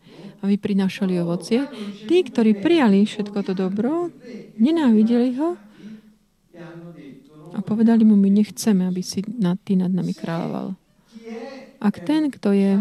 aby 0.43 0.55
prinášali 0.57 1.19
ovocie, 1.21 1.67
tí, 2.07 2.23
ktorí 2.27 2.59
prijali 2.59 3.07
všetko 3.07 3.39
to 3.47 3.53
dobro, 3.53 4.11
nenávideli 4.57 5.37
ho 5.39 5.57
a 7.57 7.59
povedali 7.65 8.05
mu, 8.05 8.17
my 8.21 8.29
nechceme, 8.29 8.85
aby 8.85 9.01
si 9.01 9.25
nad, 9.41 9.57
ty 9.65 9.81
nad 9.81 9.89
nami 9.89 10.13
kráľoval. 10.13 10.77
Ak 11.81 12.05
ten, 12.05 12.29
kto 12.29 12.53
je 12.53 12.81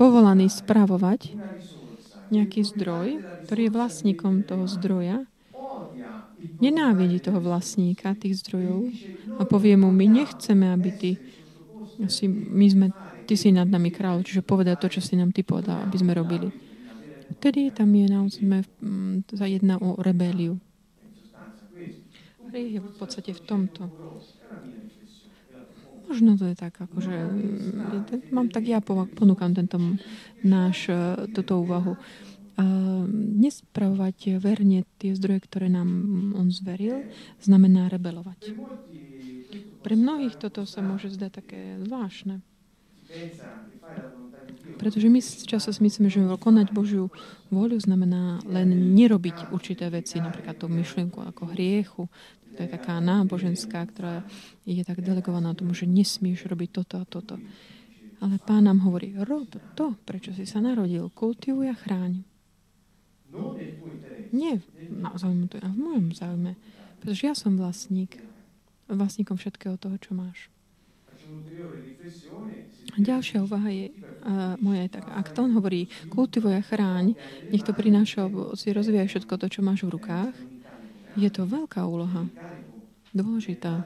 povolaný 0.00 0.48
spravovať 0.48 1.36
nejaký 2.28 2.60
zdroj, 2.64 3.24
ktorý 3.48 3.60
je 3.68 3.74
vlastníkom 3.74 4.44
toho 4.44 4.64
zdroja, 4.68 5.24
nenávidí 6.58 7.18
toho 7.22 7.42
vlastníka 7.42 8.14
tých 8.14 8.42
zdrojov 8.42 8.90
a 9.38 9.42
povie 9.46 9.74
mu, 9.74 9.90
my 9.90 10.06
nechceme, 10.06 10.70
aby 10.70 10.90
ty 10.94 11.10
si, 12.06 12.30
my 12.30 12.66
sme, 12.70 12.86
ty 13.26 13.34
si 13.34 13.50
nad 13.50 13.66
nami 13.66 13.90
kráľ, 13.90 14.22
čiže 14.22 14.46
povedať 14.46 14.76
to, 14.78 14.88
čo 14.98 15.00
si 15.02 15.18
nám 15.18 15.34
ty 15.34 15.42
povedal, 15.42 15.82
aby 15.82 15.96
sme 15.98 16.14
robili. 16.14 16.48
Vtedy 17.38 17.74
tam 17.74 17.90
je 17.92 18.06
naozaj 18.06 18.42
mm, 18.46 19.28
za 19.34 19.46
jedna 19.50 19.76
o 19.82 19.98
rebéliu. 19.98 20.56
je 22.54 22.80
v 22.80 22.94
podstate 22.96 23.34
v 23.34 23.42
tomto. 23.44 23.90
Možno 26.08 26.40
to 26.40 26.48
je 26.48 26.56
tak, 26.56 26.72
akože 26.80 27.12
mm, 27.12 28.32
mám 28.32 28.48
tak 28.48 28.64
ja 28.64 28.80
ponúkam 28.80 29.52
tento 29.52 29.76
náš, 30.40 30.88
e, 30.88 31.28
túto 31.36 31.60
úvahu 31.60 32.00
nespravovať 33.38 34.42
verne 34.42 34.82
tie 34.98 35.14
zdroje, 35.14 35.46
ktoré 35.46 35.70
nám 35.70 35.88
on 36.34 36.50
zveril, 36.50 37.06
znamená 37.38 37.86
rebelovať. 37.86 38.54
Pre 39.78 39.94
mnohých 39.94 40.34
toto 40.36 40.66
sa 40.66 40.82
môže 40.82 41.08
zdať 41.14 41.30
také 41.30 41.60
zvláštne. 41.86 42.42
Pretože 44.76 45.08
my 45.08 45.20
často 45.22 45.72
si 45.72 45.80
myslíme, 45.80 46.12
že 46.12 46.20
konať 46.38 46.74
Božiu 46.76 47.08
vôľu 47.48 47.80
znamená 47.80 48.42
len 48.44 48.94
nerobiť 48.94 49.48
určité 49.54 49.88
veci, 49.88 50.20
napríklad 50.20 50.58
tú 50.60 50.68
myšlienku 50.68 51.18
ako 51.24 51.54
hriechu. 51.56 52.04
To 52.52 52.58
je 52.60 52.68
taká 52.68 53.00
náboženská, 53.00 53.80
ktorá 53.88 54.26
je 54.66 54.82
tak 54.82 55.00
delegovaná 55.00 55.54
tomu, 55.54 55.72
že 55.72 55.88
nesmieš 55.88 56.44
robiť 56.50 56.70
toto 56.74 57.00
a 57.00 57.08
toto. 57.08 57.40
Ale 58.18 58.42
pán 58.42 58.66
nám 58.66 58.82
hovorí, 58.82 59.14
rob 59.24 59.46
to, 59.78 59.94
prečo 60.02 60.34
si 60.34 60.42
sa 60.42 60.58
narodil, 60.58 61.06
kultivuj 61.14 61.70
a 61.70 61.76
chráň. 61.78 62.27
Nie 64.32 64.60
na 64.88 65.12
záujmu, 65.16 65.48
to 65.48 65.60
je 65.60 65.64
v 65.64 65.78
mojom 65.78 66.06
záujme. 66.12 66.52
Pretože 67.00 67.22
ja 67.24 67.34
som 67.36 67.56
vlastník. 67.56 68.20
Vlastníkom 68.88 69.36
všetkého 69.36 69.76
toho, 69.76 70.00
čo 70.00 70.16
máš. 70.16 70.48
Ďalšia 72.96 73.44
úvaha 73.44 73.68
je 73.68 73.92
uh, 73.92 74.56
moja 74.64 74.88
je 74.88 74.96
taká. 74.96 75.12
Ak 75.12 75.36
to 75.36 75.44
on 75.44 75.52
hovorí, 75.52 75.92
kultivuj 76.08 76.56
a 76.56 76.64
chráň, 76.64 77.12
nech 77.52 77.60
to 77.60 77.76
prináša, 77.76 78.32
si 78.56 78.72
rozvíjaj 78.72 79.12
všetko 79.12 79.34
to, 79.36 79.46
čo 79.52 79.60
máš 79.60 79.84
v 79.84 79.92
rukách, 79.92 80.32
je 81.20 81.28
to 81.28 81.44
veľká 81.44 81.84
úloha. 81.84 82.24
Dôležitá. 83.12 83.84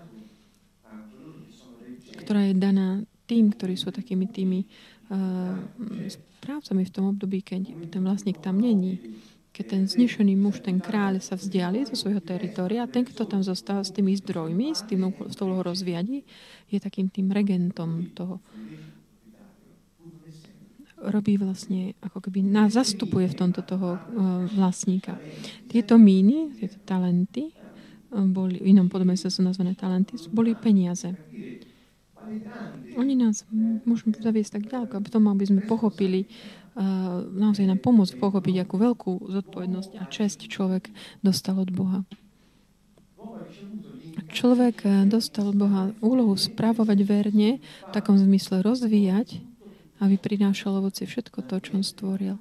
Ktorá 2.22 2.46
je 2.46 2.54
daná 2.54 3.02
tým, 3.26 3.50
ktorí 3.50 3.74
sú 3.74 3.90
takými 3.90 4.30
tými 4.30 4.62
správcami 6.08 6.82
v 6.88 6.94
tom 6.94 7.04
období, 7.12 7.44
keď 7.44 7.90
ten 7.92 8.02
vlastník 8.02 8.40
tam 8.40 8.58
není. 8.58 8.98
Keď 9.52 9.64
ten 9.68 9.82
znešený 9.84 10.32
muž, 10.32 10.64
ten 10.64 10.80
kráľ 10.80 11.20
sa 11.20 11.36
vzdiali 11.36 11.84
zo 11.84 11.92
svojho 11.92 12.24
teritoria, 12.24 12.88
ten, 12.88 13.04
kto 13.04 13.28
tam 13.28 13.44
zostáva 13.44 13.84
s 13.84 13.92
tými 13.92 14.16
zdrojmi, 14.16 14.72
s 14.72 14.88
tým, 14.88 15.12
s 15.28 15.36
tou 15.36 15.52
rozviadí, 15.60 16.24
je 16.72 16.78
takým 16.80 17.12
tým 17.12 17.28
regentom 17.28 18.08
toho. 18.16 18.40
Robí 21.02 21.36
vlastne, 21.36 21.92
ako 22.00 22.24
keby 22.24 22.40
nás 22.40 22.78
zastupuje 22.80 23.28
v 23.28 23.36
tomto 23.36 23.60
toho 23.60 24.00
uh, 24.00 24.00
vlastníka. 24.56 25.20
Tieto 25.68 26.00
míny, 26.00 26.56
tieto 26.56 26.80
talenty, 26.88 27.52
boli, 28.12 28.56
v 28.56 28.72
inom 28.72 28.88
podobenstve 28.88 29.28
sú 29.32 29.40
nazvané 29.44 29.76
talenty, 29.76 30.16
boli 30.32 30.56
peniaze. 30.56 31.12
Oni 32.96 33.14
nás 33.16 33.46
môžu 33.86 34.12
zaviesť 34.14 34.60
tak 34.60 34.64
ďaleko, 34.68 34.92
aby 34.98 35.08
tom, 35.08 35.24
aby 35.30 35.44
sme 35.48 35.60
pochopili, 35.64 36.28
uh, 36.28 37.24
naozaj 37.28 37.66
nám 37.66 37.80
pomôcť 37.80 38.18
pochopiť, 38.20 38.54
akú 38.62 38.76
veľkú 38.78 39.12
zodpovednosť 39.32 39.92
a 40.00 40.04
čest 40.08 40.44
človek 40.46 40.92
dostal 41.24 41.58
od 41.58 41.70
Boha. 41.72 42.04
Človek 44.32 44.76
eh, 44.84 45.04
dostal 45.08 45.52
od 45.52 45.56
Boha 45.56 45.92
úlohu 46.00 46.36
spravovať 46.36 46.98
verne, 47.04 47.60
v 47.60 47.90
takom 47.92 48.16
zmysle 48.16 48.64
rozvíjať, 48.64 49.40
aby 50.00 50.16
prinášal 50.18 50.80
ovoci 50.82 51.06
všetko 51.08 51.46
to, 51.46 51.54
čo 51.62 51.70
on 51.78 51.84
stvoril 51.84 52.36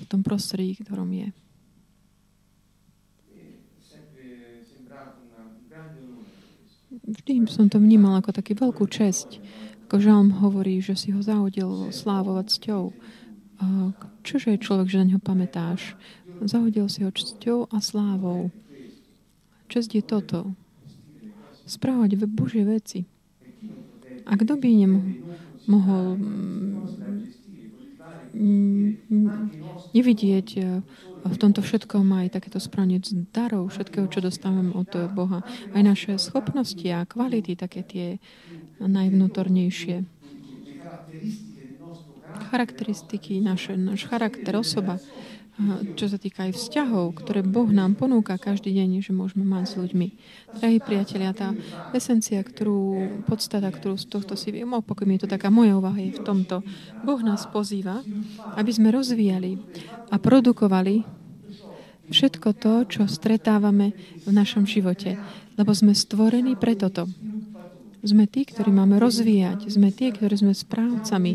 v 0.00 0.04
tom 0.08 0.24
prostredí, 0.24 0.80
ktorom 0.80 1.10
je. 1.12 1.28
Vždy 7.04 7.46
som 7.48 7.68
to 7.68 7.80
vnímal 7.80 8.16
ako 8.18 8.34
taký 8.34 8.56
veľkú 8.56 8.84
česť. 8.88 9.40
Ako 9.88 9.98
Žalm 9.98 10.38
hovorí, 10.38 10.78
že 10.78 10.94
si 10.94 11.10
ho 11.10 11.20
zahodil 11.20 11.90
slávovať 11.90 12.46
cťou. 12.58 12.94
Čože 14.22 14.54
je 14.54 14.64
človek, 14.64 14.86
že 14.88 15.00
na 15.02 15.06
ňo 15.14 15.20
pamätáš? 15.20 15.98
Zahodil 16.40 16.88
si 16.88 17.04
ho 17.04 17.10
cťou 17.12 17.68
a 17.68 17.82
slávou. 17.82 18.48
Česť 19.68 19.90
je 19.98 20.02
toto. 20.02 20.40
Správať 21.68 22.16
Božie 22.26 22.64
veci. 22.64 23.04
A 24.24 24.38
kto 24.38 24.56
by 24.56 24.68
nemohol 24.86 26.16
nevidieť 29.94 30.48
v 31.20 31.36
tomto 31.36 31.60
všetkom 31.60 32.06
aj 32.16 32.40
takéto 32.40 32.56
správne 32.56 33.02
darov, 33.28 33.68
všetkého, 33.68 34.08
čo 34.08 34.24
dostávame 34.24 34.72
od 34.72 34.88
Boha. 35.12 35.44
Aj 35.76 35.82
naše 35.84 36.16
schopnosti 36.16 36.84
a 36.88 37.04
kvality, 37.04 37.60
také 37.60 37.84
tie 37.84 38.06
najvnútornejšie. 38.80 40.08
Charakteristiky, 42.48 43.42
naše, 43.44 43.76
náš 43.76 44.08
charakter, 44.08 44.56
osoba, 44.56 44.96
čo 45.94 46.08
sa 46.08 46.16
týka 46.16 46.48
aj 46.48 46.56
vzťahov, 46.56 47.20
ktoré 47.20 47.44
Boh 47.44 47.68
nám 47.68 47.96
ponúka 47.96 48.40
každý 48.40 48.72
deň, 48.72 49.04
že 49.04 49.12
môžeme 49.12 49.44
mať 49.44 49.64
s 49.68 49.74
ľuďmi. 49.76 50.08
Drahí 50.56 50.78
priatelia, 50.80 51.36
tá 51.36 51.52
esencia, 51.92 52.40
ktorú, 52.40 53.22
podstata, 53.28 53.68
ktorú 53.68 54.00
z 54.00 54.06
tohto 54.08 54.34
si 54.34 54.50
viem, 54.50 54.72
opokojím, 54.72 55.20
je 55.20 55.28
to 55.28 55.34
taká 55.36 55.52
moja 55.52 55.76
úvaha, 55.76 56.00
je 56.00 56.16
v 56.16 56.24
tomto. 56.24 56.64
Boh 57.04 57.20
nás 57.20 57.44
pozýva, 57.48 58.00
aby 58.56 58.70
sme 58.72 58.88
rozvíjali 58.88 59.60
a 60.08 60.16
produkovali 60.16 61.04
všetko 62.10 62.48
to, 62.58 62.74
čo 62.90 63.02
stretávame 63.06 63.94
v 64.26 64.30
našom 64.34 64.66
živote. 64.66 65.16
Lebo 65.54 65.70
sme 65.76 65.94
stvorení 65.94 66.58
pre 66.58 66.74
toto. 66.74 67.06
Sme 68.00 68.24
tí, 68.24 68.48
ktorí 68.48 68.72
máme 68.72 68.96
rozvíjať. 68.96 69.68
Sme 69.68 69.92
tí, 69.92 70.08
ktorí 70.10 70.34
sme 70.40 70.56
správcami. 70.56 71.32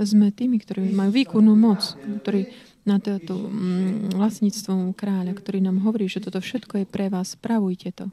Sme 0.00 0.32
tými, 0.32 0.56
ktorí 0.62 0.94
majú 0.94 1.12
výkonnú 1.12 1.52
moc, 1.58 1.98
ktorí 2.24 2.69
na 2.90 2.98
toto 2.98 3.38
mm, 3.38 4.18
vlastníctvom 4.18 4.90
kráľa, 4.98 5.38
ktorý 5.38 5.62
nám 5.62 5.78
hovorí, 5.86 6.10
že 6.10 6.18
toto 6.18 6.42
všetko 6.42 6.82
je 6.82 6.86
pre 6.90 7.06
vás, 7.06 7.38
spravujte 7.38 7.94
to. 7.94 8.10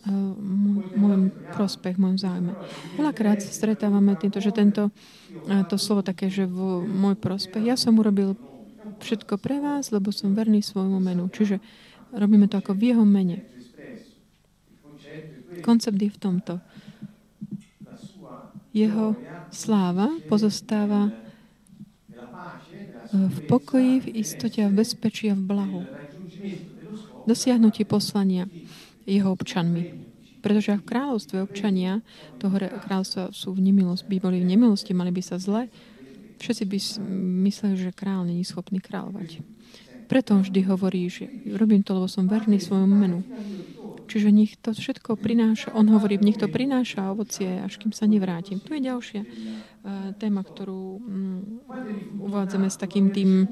V 0.00 0.96
môjom 0.96 1.28
prospech, 1.52 2.00
v 2.00 2.00
môjom 2.00 2.16
záujme. 2.16 2.52
Veľakrát 2.96 3.44
sa 3.44 3.52
stretávame 3.52 4.16
týmto, 4.16 4.40
že 4.40 4.48
tento, 4.48 4.88
to 5.68 5.76
slovo 5.76 6.00
také, 6.00 6.32
že 6.32 6.48
v 6.48 6.88
môj 6.88 7.20
prospech, 7.20 7.68
ja 7.68 7.76
som 7.76 8.00
urobil 8.00 8.32
všetko 9.04 9.36
pre 9.36 9.60
vás, 9.60 9.92
lebo 9.92 10.08
som 10.08 10.32
verný 10.32 10.64
svojmu 10.64 10.96
menu. 11.04 11.28
Čiže 11.28 11.60
robíme 12.16 12.48
to 12.48 12.56
ako 12.56 12.72
v 12.72 12.96
jeho 12.96 13.04
mene. 13.04 13.44
Koncept 15.60 16.00
je 16.00 16.08
v 16.08 16.16
tomto. 16.16 16.64
Jeho 18.72 19.12
sláva 19.52 20.08
pozostáva 20.30 21.12
v 23.10 23.38
pokoji, 23.50 24.06
v 24.06 24.08
istote 24.22 24.62
v 24.62 24.72
bezpečí 24.72 25.30
a 25.30 25.34
v 25.34 25.42
blahu. 25.42 25.80
Dosiahnutí 27.26 27.84
poslania 27.84 28.46
jeho 29.06 29.34
občanmi. 29.34 30.10
Pretože 30.40 30.80
v 30.80 30.86
kráľovstve 30.88 31.36
občania 31.44 32.00
toho 32.40 32.56
kráľovstva 32.56 33.34
sú 33.34 33.52
v 33.52 33.60
nemilosti, 33.60 34.08
by 34.08 34.18
boli 34.24 34.40
v 34.40 34.48
nemilosti, 34.56 34.96
mali 34.96 35.12
by 35.12 35.20
sa 35.20 35.36
zle, 35.36 35.68
všetci 36.40 36.64
by 36.64 36.78
mysleli, 37.44 37.76
že 37.76 37.92
král 37.92 38.24
není 38.24 38.40
schopný 38.40 38.80
kráľovať. 38.80 39.44
Preto 40.10 40.42
vždy 40.42 40.66
hovorí, 40.66 41.06
že 41.06 41.30
robím 41.54 41.86
to, 41.86 41.94
lebo 41.94 42.10
som 42.10 42.26
verný 42.26 42.58
svojmu 42.58 42.96
menu. 42.98 43.22
Čiže 44.10 44.34
nech 44.34 44.58
to 44.58 44.74
všetko 44.74 45.14
prináša, 45.14 45.70
on 45.70 45.86
hovorí, 45.86 46.18
nech 46.18 46.34
to 46.34 46.50
prináša 46.50 47.14
ovocie, 47.14 47.62
až 47.62 47.78
kým 47.78 47.94
sa 47.94 48.10
nevrátim. 48.10 48.58
Tu 48.58 48.74
je 48.74 48.90
ďalšia 48.90 49.22
uh, 49.22 50.10
téma, 50.18 50.42
ktorú 50.42 50.98
um, 50.98 51.62
uvádzame 52.18 52.66
s 52.66 52.74
takým 52.74 53.14
tým 53.14 53.46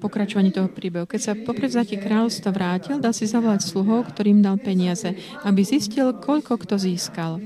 pokračovaní 0.00 0.56
toho 0.56 0.72
príbehu. 0.72 1.04
Keď 1.04 1.20
sa 1.20 1.36
po 1.36 1.52
prevzatí 1.52 2.00
kráľovstva 2.00 2.48
vrátil, 2.48 2.96
dal 2.96 3.12
si 3.12 3.28
zavolať 3.28 3.68
sluhov, 3.68 4.08
ktorým 4.08 4.40
dal 4.40 4.56
peniaze, 4.56 5.12
aby 5.44 5.60
zistil, 5.60 6.16
koľko 6.16 6.64
kto 6.64 6.80
získal. 6.80 7.44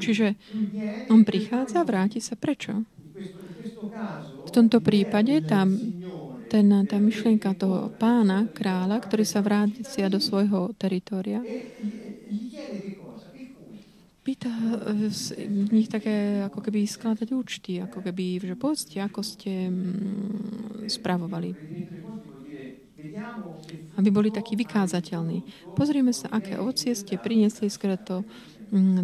Čiže 0.00 0.40
on 1.12 1.22
prichádza, 1.28 1.84
vráti 1.84 2.24
sa. 2.24 2.34
Prečo? 2.34 2.88
V 4.44 4.50
tomto 4.50 4.78
prípade 4.84 5.44
tam 5.44 5.74
ten, 6.54 6.70
tá 6.86 6.96
myšlienka 7.02 7.56
toho 7.58 7.90
pána, 7.98 8.46
kráľa, 8.54 9.02
ktorý 9.02 9.24
sa 9.26 9.42
vrácia 9.42 10.06
do 10.06 10.22
svojho 10.22 10.70
teritoria, 10.78 11.42
pýta 14.24 14.48
z 15.10 15.36
nich 15.68 15.90
také, 15.90 16.46
ako 16.48 16.64
keby 16.64 16.88
skladať 16.88 17.28
účty, 17.34 17.82
ako 17.82 18.00
keby, 18.00 18.40
že 18.40 18.56
povedzte, 18.56 18.96
ako 19.04 19.20
ste 19.20 19.68
mm, 19.68 20.88
spravovali. 20.88 21.50
Aby 24.00 24.08
boli 24.08 24.32
takí 24.32 24.56
vykázateľní. 24.56 25.44
Pozrieme 25.76 26.16
sa, 26.16 26.32
aké 26.32 26.56
ovocie 26.56 26.96
ste 26.96 27.20
priniesli 27.20 27.68
skôr 27.68 28.00
to 28.00 28.24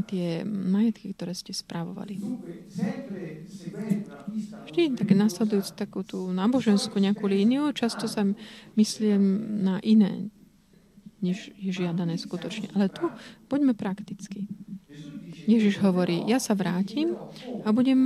tie 0.06 0.42
majetky, 0.46 1.14
ktoré 1.14 1.32
ste 1.34 1.54
správovali. 1.54 2.18
Vždy 4.66 4.98
tak 4.98 5.08
nasledujúc 5.14 5.74
takú 5.78 6.02
tú 6.02 6.30
náboženskú 6.30 6.98
nejakú 6.98 7.30
líniu, 7.30 7.70
často 7.70 8.10
sa 8.10 8.26
myslím 8.74 9.22
na 9.62 9.78
iné, 9.82 10.30
než 11.22 11.54
je 11.54 11.70
žiadané 11.70 12.18
skutočne. 12.18 12.72
Ale 12.74 12.90
tu 12.90 13.06
poďme 13.46 13.76
prakticky. 13.76 14.50
Ježiš 15.46 15.80
hovorí, 15.80 16.26
ja 16.28 16.38
sa 16.42 16.52
vrátim 16.52 17.16
a 17.64 17.72
budem 17.72 17.98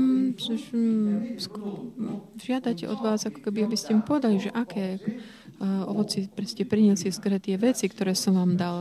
žiadať 2.39 2.77
od 2.89 2.99
vás, 3.03 3.27
ako 3.27 3.41
keby, 3.45 3.67
aby 3.67 3.77
ste 3.77 3.97
mi 3.97 4.03
povedali, 4.05 4.39
že 4.39 4.55
aké 4.55 4.97
uh, 5.01 5.85
ovoci 5.89 6.31
ste 6.31 6.65
priniesli 6.65 7.11
skôr 7.11 7.37
tie 7.43 7.59
veci, 7.59 7.91
ktoré 7.91 8.15
som 8.15 8.39
vám 8.39 8.55
dal 8.55 8.77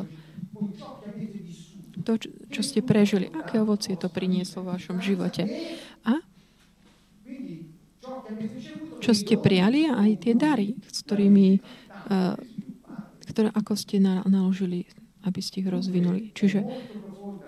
to, 2.04 2.20
čo 2.52 2.62
ste 2.62 2.84
prežili, 2.84 3.32
aké 3.32 3.64
ovocie 3.64 3.96
to 3.96 4.12
prinieslo 4.12 4.64
v 4.64 4.78
vašom 4.78 5.00
živote. 5.00 5.48
A 6.04 6.20
čo 9.00 9.12
ste 9.16 9.40
prijali 9.40 9.88
a 9.88 10.04
aj 10.04 10.12
tie 10.28 10.34
dary, 10.36 10.76
s 10.88 11.04
ktorými, 11.08 11.60
uh, 11.60 12.36
ktoré 13.32 13.50
ako 13.52 13.74
ste 13.80 14.00
naložili, 14.04 14.88
aby 15.24 15.40
ste 15.40 15.64
ich 15.64 15.72
rozvinuli. 15.72 16.36
Čiže 16.36 16.60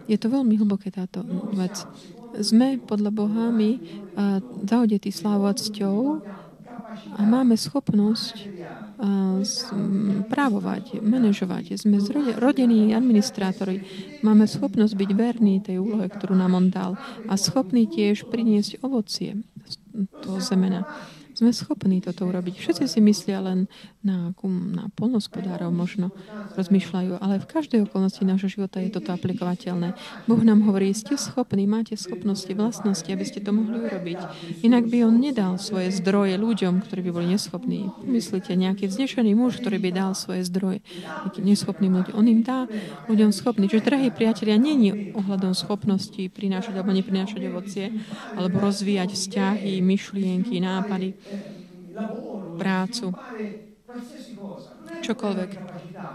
je 0.08 0.18
to 0.20 0.28
veľmi 0.32 0.56
hlboké 0.60 0.92
táto 0.92 1.24
vec. 1.56 1.76
Sme 2.40 2.80
podľa 2.80 3.12
Boha 3.12 3.52
my 3.52 3.72
uh, 3.76 4.40
zahodetí 4.64 5.12
slávou 5.12 5.52
a 5.52 5.56
cťou 5.56 6.24
a 7.16 7.22
máme 7.24 7.56
schopnosť 7.60 8.48
právovať, 10.30 11.00
manažovať. 11.02 11.80
Sme 11.80 12.02
rodení 12.38 12.92
administrátori. 12.94 13.86
Máme 14.22 14.50
schopnosť 14.50 14.94
byť 14.94 15.10
verní 15.16 15.62
tej 15.62 15.82
úlohe, 15.82 16.10
ktorú 16.10 16.36
nám 16.36 16.58
on 16.58 16.68
dal 16.70 16.92
a 17.30 17.34
schopní 17.38 17.86
tiež 17.90 18.28
priniesť 18.28 18.82
ovocie 18.82 19.42
toho 20.22 20.40
zemena. 20.44 20.84
Sme 21.36 21.52
schopní 21.52 22.00
toto 22.00 22.24
urobiť. 22.24 22.56
Všetci 22.56 22.88
si 22.88 23.04
myslia 23.04 23.44
len 23.44 23.68
na, 24.00 24.32
na 24.72 24.88
polnospodárov 24.96 25.68
možno 25.68 26.16
rozmýšľajú, 26.56 27.20
ale 27.20 27.44
v 27.44 27.50
každej 27.52 27.84
okolnosti 27.92 28.24
nášho 28.24 28.48
života 28.48 28.80
je 28.80 28.88
toto 28.88 29.12
aplikovateľné. 29.12 30.00
Boh 30.32 30.40
nám 30.48 30.64
hovorí, 30.64 30.96
ste 30.96 31.20
schopní, 31.20 31.68
máte 31.68 32.00
schopnosti, 32.00 32.48
vlastnosti, 32.56 33.12
aby 33.12 33.26
ste 33.28 33.44
to 33.44 33.52
mohli 33.52 33.84
urobiť. 33.84 34.20
Inak 34.64 34.88
by 34.88 35.12
on 35.12 35.20
nedal 35.20 35.60
svoje 35.60 35.92
zdroje 35.92 36.40
ľuďom, 36.40 36.80
ktorí 36.88 37.04
by 37.04 37.12
boli 37.12 37.28
neschopní. 37.36 37.92
Myslíte, 38.08 38.56
nejaký 38.56 38.88
vznešený 38.88 39.36
muž, 39.36 39.60
ktorý 39.60 39.76
by 39.84 39.92
dal 39.92 40.16
svoje 40.16 40.48
zdroje 40.48 40.88
neschopným 41.36 42.00
ľuďom. 42.00 42.16
On 42.16 42.24
im 42.32 42.48
dá 42.48 42.64
ľuďom 43.12 43.36
schopný. 43.36 43.68
Čiže, 43.68 43.84
drahí 43.84 44.08
priatelia, 44.08 44.56
není 44.56 45.12
ohľadom 45.12 45.52
schopnosti 45.52 46.32
prinášať 46.32 46.80
alebo 46.80 46.96
neprinášať 46.96 47.44
ovocie, 47.52 47.92
alebo 48.40 48.64
rozvíjať 48.64 49.12
vzťahy, 49.12 49.84
myšlienky, 49.84 50.64
nápady 50.64 51.25
prácu, 52.60 53.16
čokoľvek. 55.02 55.52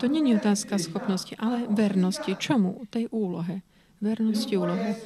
To 0.00 0.04
není 0.08 0.36
otázka 0.36 0.76
schopnosti, 0.76 1.36
ale 1.38 1.64
vernosti. 1.70 2.36
Čomu? 2.36 2.84
Tej 2.90 3.08
úlohe. 3.12 3.62
Vernosti 4.00 4.56
úlohe. 4.56 4.96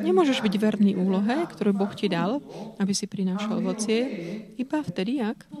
Nemôžeš 0.00 0.40
byť 0.40 0.54
verný 0.56 0.96
úlohe, 0.96 1.44
ktorú 1.52 1.76
Boh 1.76 1.92
ti 1.92 2.08
dal, 2.08 2.40
aby 2.80 2.96
si 2.96 3.04
prinášal 3.04 3.60
ovocie, 3.60 4.00
iba 4.56 4.80
vtedy, 4.80 5.20
ak 5.20 5.52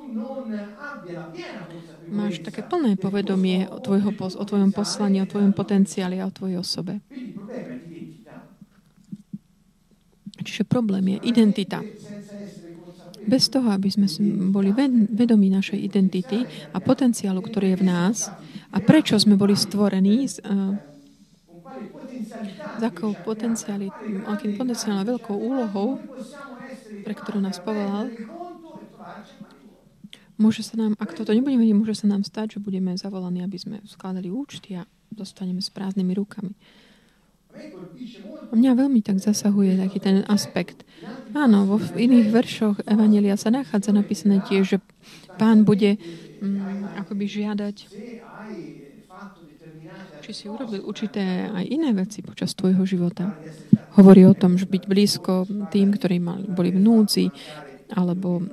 máš 2.08 2.40
také 2.40 2.64
plné 2.64 2.96
povedomie 2.96 3.68
o, 3.68 3.76
tvojho, 3.76 4.16
o 4.16 4.44
tvojom 4.44 4.72
poslaní, 4.72 5.20
o 5.20 5.28
tvojom 5.28 5.52
potenciáli 5.52 6.16
a 6.16 6.28
o 6.28 6.32
tvojej 6.32 6.56
osobe. 6.56 7.04
Čiže 10.40 10.64
problém 10.64 11.12
je 11.12 11.28
identita. 11.28 11.84
Bez 13.28 13.52
toho, 13.52 13.68
aby 13.68 13.92
sme 13.92 14.08
boli 14.48 14.72
vedomí 15.12 15.52
našej 15.52 15.76
identity 15.76 16.48
a 16.72 16.80
potenciálu, 16.80 17.44
ktorý 17.44 17.76
je 17.76 17.80
v 17.80 17.84
nás 17.84 18.32
a 18.72 18.80
prečo 18.80 19.20
sme 19.20 19.36
boli 19.36 19.52
stvorení 19.52 20.24
s, 20.24 20.40
s 22.78 22.82
akou 22.82 23.12
potenciáli, 23.20 23.92
akým 24.24 24.56
potenciálom 24.56 25.04
veľkou 25.04 25.36
úlohou, 25.36 26.00
pre 27.04 27.12
ktorú 27.12 27.44
nás 27.44 27.60
povolal, 27.60 28.08
môže 30.40 30.64
sa 30.64 30.80
nám, 30.80 30.96
ak 30.96 31.12
toto 31.12 31.34
nebudeme 31.34 31.76
môže 31.76 32.00
sa 32.00 32.06
nám 32.08 32.24
stať, 32.24 32.56
že 32.56 32.64
budeme 32.64 32.96
zavolaní, 32.96 33.44
aby 33.44 33.58
sme 33.60 33.76
skladali 33.84 34.32
účty 34.32 34.78
a 34.78 34.88
dostaneme 35.12 35.60
s 35.60 35.68
prázdnymi 35.68 36.14
rukami. 36.16 36.54
Mňa 38.48 38.72
veľmi 38.74 39.00
tak 39.04 39.20
zasahuje 39.20 39.76
taký 39.76 39.98
ten 40.00 40.24
aspekt. 40.24 40.82
Áno, 41.36 41.68
vo 41.68 41.76
iných 41.76 42.32
veršoch 42.32 42.76
Evangelia 42.88 43.36
sa 43.36 43.52
nachádza 43.52 43.92
napísané 43.92 44.40
tiež, 44.40 44.64
že 44.64 44.78
pán 45.36 45.68
bude 45.68 46.00
mm, 46.40 46.96
akoby 47.04 47.24
žiadať 47.28 47.76
či 50.28 50.44
si 50.44 50.44
urobil 50.44 50.84
určité 50.84 51.48
aj 51.48 51.64
iné 51.72 51.96
veci 51.96 52.20
počas 52.20 52.52
tvojho 52.52 52.84
života. 52.84 53.32
Hovorí 53.96 54.28
o 54.28 54.36
tom, 54.36 54.60
že 54.60 54.68
byť 54.68 54.84
blízko 54.84 55.48
tým, 55.72 55.96
ktorí 55.96 56.20
mali, 56.20 56.44
boli 56.44 56.68
v 56.68 56.84
núdzi, 56.84 57.32
alebo 57.96 58.44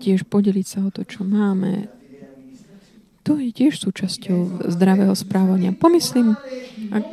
tiež 0.00 0.24
podeliť 0.24 0.66
sa 0.66 0.88
o 0.88 0.90
to, 0.90 1.04
čo 1.04 1.20
máme. 1.28 1.99
To 3.28 3.36
je 3.36 3.52
tiež 3.52 3.76
súčasťou 3.76 4.64
zdravého 4.72 5.12
správania. 5.12 5.76
Pomyslím, 5.76 6.40
ak, 6.88 7.04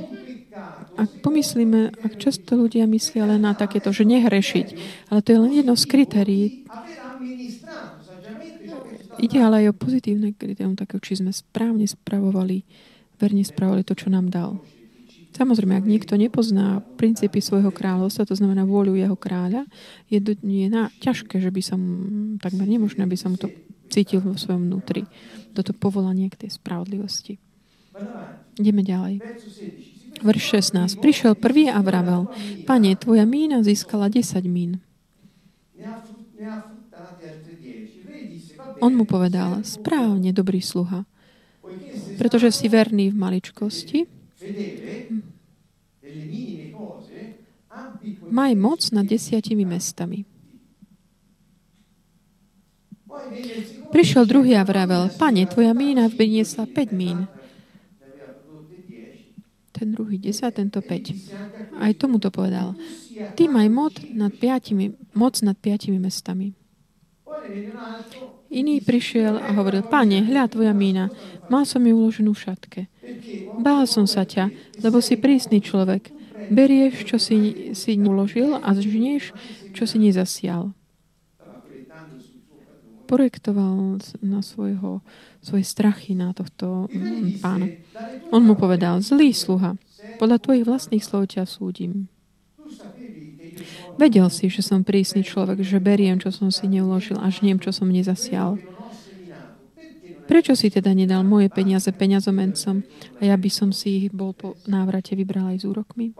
ak 0.96 1.10
pomyslíme, 1.20 1.92
ak 2.00 2.16
často 2.16 2.56
ľudia 2.56 2.88
myslia 2.88 3.28
len 3.28 3.44
na 3.44 3.52
takéto, 3.52 3.92
že 3.92 4.08
nehrešiť, 4.08 4.68
ale 5.12 5.20
to 5.20 5.36
je 5.36 5.40
len 5.40 5.52
jedno 5.52 5.76
z 5.76 5.86
kritérií. 5.86 6.46
Ide 9.18 9.38
ale 9.42 9.66
aj 9.66 9.74
o 9.74 9.80
pozitívne 9.80 10.32
kritérium, 10.32 10.78
také, 10.78 11.02
či 11.02 11.20
sme 11.20 11.34
správne 11.34 11.90
spravovali, 11.90 12.64
verne 13.18 13.44
spravovali 13.44 13.84
to, 13.84 13.98
čo 13.98 14.08
nám 14.14 14.30
dal. 14.30 14.62
Samozrejme, 15.38 15.78
ak 15.78 15.86
niekto 15.86 16.18
nepozná 16.18 16.82
princípy 16.98 17.46
svojho 17.46 17.70
kráľovstva, 17.70 18.26
to 18.26 18.34
znamená 18.34 18.66
vôľu 18.66 18.98
jeho 18.98 19.14
kráľa, 19.14 19.70
je, 20.10 20.18
je 20.34 20.68
na, 20.70 20.90
ťažké, 20.98 21.38
že 21.38 21.54
by 21.54 21.62
som, 21.62 21.80
takmer 22.42 22.66
nemožné, 22.66 23.06
aby 23.06 23.14
som 23.14 23.38
to 23.38 23.54
cítil 23.94 24.26
vo 24.26 24.34
svojom 24.34 24.66
vnútri. 24.66 25.06
Toto 25.58 25.74
povolanie 25.74 26.30
k 26.30 26.46
tej 26.46 26.54
spravodlivosti. 26.54 27.42
Ideme 28.62 28.86
ďalej. 28.86 29.26
Verš 30.22 30.44
16. 30.70 31.02
Prišiel 31.02 31.34
prvý 31.34 31.66
a 31.66 31.82
vravel, 31.82 32.30
Pane, 32.70 32.94
tvoja 32.94 33.26
mína 33.26 33.66
získala 33.66 34.06
10 34.06 34.46
mín. 34.46 34.78
On 38.78 38.94
mu 38.94 39.10
povedal, 39.10 39.66
správne, 39.66 40.30
dobrý 40.30 40.62
sluha, 40.62 41.10
pretože 42.22 42.54
si 42.54 42.70
verný 42.70 43.10
v 43.10 43.18
maličkosti, 43.18 44.06
maj 48.30 48.54
moc 48.54 48.82
nad 48.94 49.06
desiatimi 49.10 49.66
mestami. 49.66 50.37
Prišiel 53.88 54.28
druhý 54.28 54.54
a 54.60 54.68
vravel, 54.68 55.10
pane, 55.16 55.48
tvoja 55.48 55.72
mína 55.72 56.12
vyniesla 56.12 56.68
5 56.68 56.92
mín. 56.92 57.26
Ten 59.72 59.94
druhý 59.94 60.18
10, 60.18 60.54
tento 60.54 60.80
5. 60.82 61.78
Aj 61.78 61.92
tomu 61.96 62.18
to 62.18 62.34
povedal. 62.34 62.74
Ty 63.38 63.44
maj 63.50 63.68
moc 63.70 63.94
nad 64.14 64.34
piatimi, 64.34 64.94
moc 65.14 65.40
nad 65.42 65.58
piatimi 65.58 66.02
mestami. 66.02 66.54
Iný 68.48 68.80
prišiel 68.84 69.40
a 69.40 69.50
hovoril, 69.56 69.84
pane, 69.88 70.24
hľa 70.24 70.52
tvoja 70.52 70.74
mína, 70.76 71.12
mal 71.52 71.64
som 71.64 71.84
ju 71.84 71.94
uloženú 71.96 72.32
v 72.36 72.44
šatke. 72.44 72.82
Bál 73.60 73.88
som 73.88 74.06
sa 74.06 74.28
ťa, 74.28 74.52
lebo 74.84 75.02
si 75.02 75.18
prísny 75.20 75.64
človek. 75.64 76.12
Berieš, 76.48 77.04
čo 77.04 77.18
si, 77.20 77.72
si 77.76 77.92
uložil 78.00 78.56
a 78.56 78.72
žnieš, 78.72 79.36
čo 79.76 79.84
si 79.84 79.98
nezasial 80.00 80.77
projektoval 83.08 84.04
na 84.20 84.44
svojho, 84.44 85.02
svoje 85.40 85.64
strachy 85.64 86.14
na 86.14 86.36
tohto 86.36 86.92
pána. 87.40 87.72
On 88.30 88.44
mu 88.44 88.60
povedal, 88.60 89.00
zlý 89.00 89.32
sluha, 89.32 89.80
podľa 90.20 90.38
tvojich 90.44 90.66
vlastných 90.68 91.04
slov 91.06 91.32
ťa 91.32 91.48
súdim. 91.48 92.12
Vedel 93.98 94.30
si, 94.30 94.46
že 94.54 94.62
som 94.62 94.86
prísny 94.86 95.26
človek, 95.26 95.66
že 95.66 95.82
beriem, 95.82 96.22
čo 96.22 96.30
som 96.30 96.54
si 96.54 96.70
neuložil 96.70 97.18
a 97.18 97.28
žniem, 97.34 97.58
čo 97.58 97.74
som 97.74 97.90
nezasial. 97.90 98.62
Prečo 100.28 100.54
si 100.60 100.68
teda 100.68 100.92
nedal 100.92 101.24
moje 101.24 101.48
peniaze 101.48 101.88
peňazomencom 101.90 102.84
a 103.18 103.22
ja 103.24 103.36
by 103.40 103.50
som 103.50 103.72
si 103.72 104.06
ich 104.06 104.08
bol 104.12 104.36
po 104.36 104.60
návrate 104.68 105.16
vybral 105.16 105.56
aj 105.56 105.64
s 105.64 105.66
úrokmi? 105.66 106.12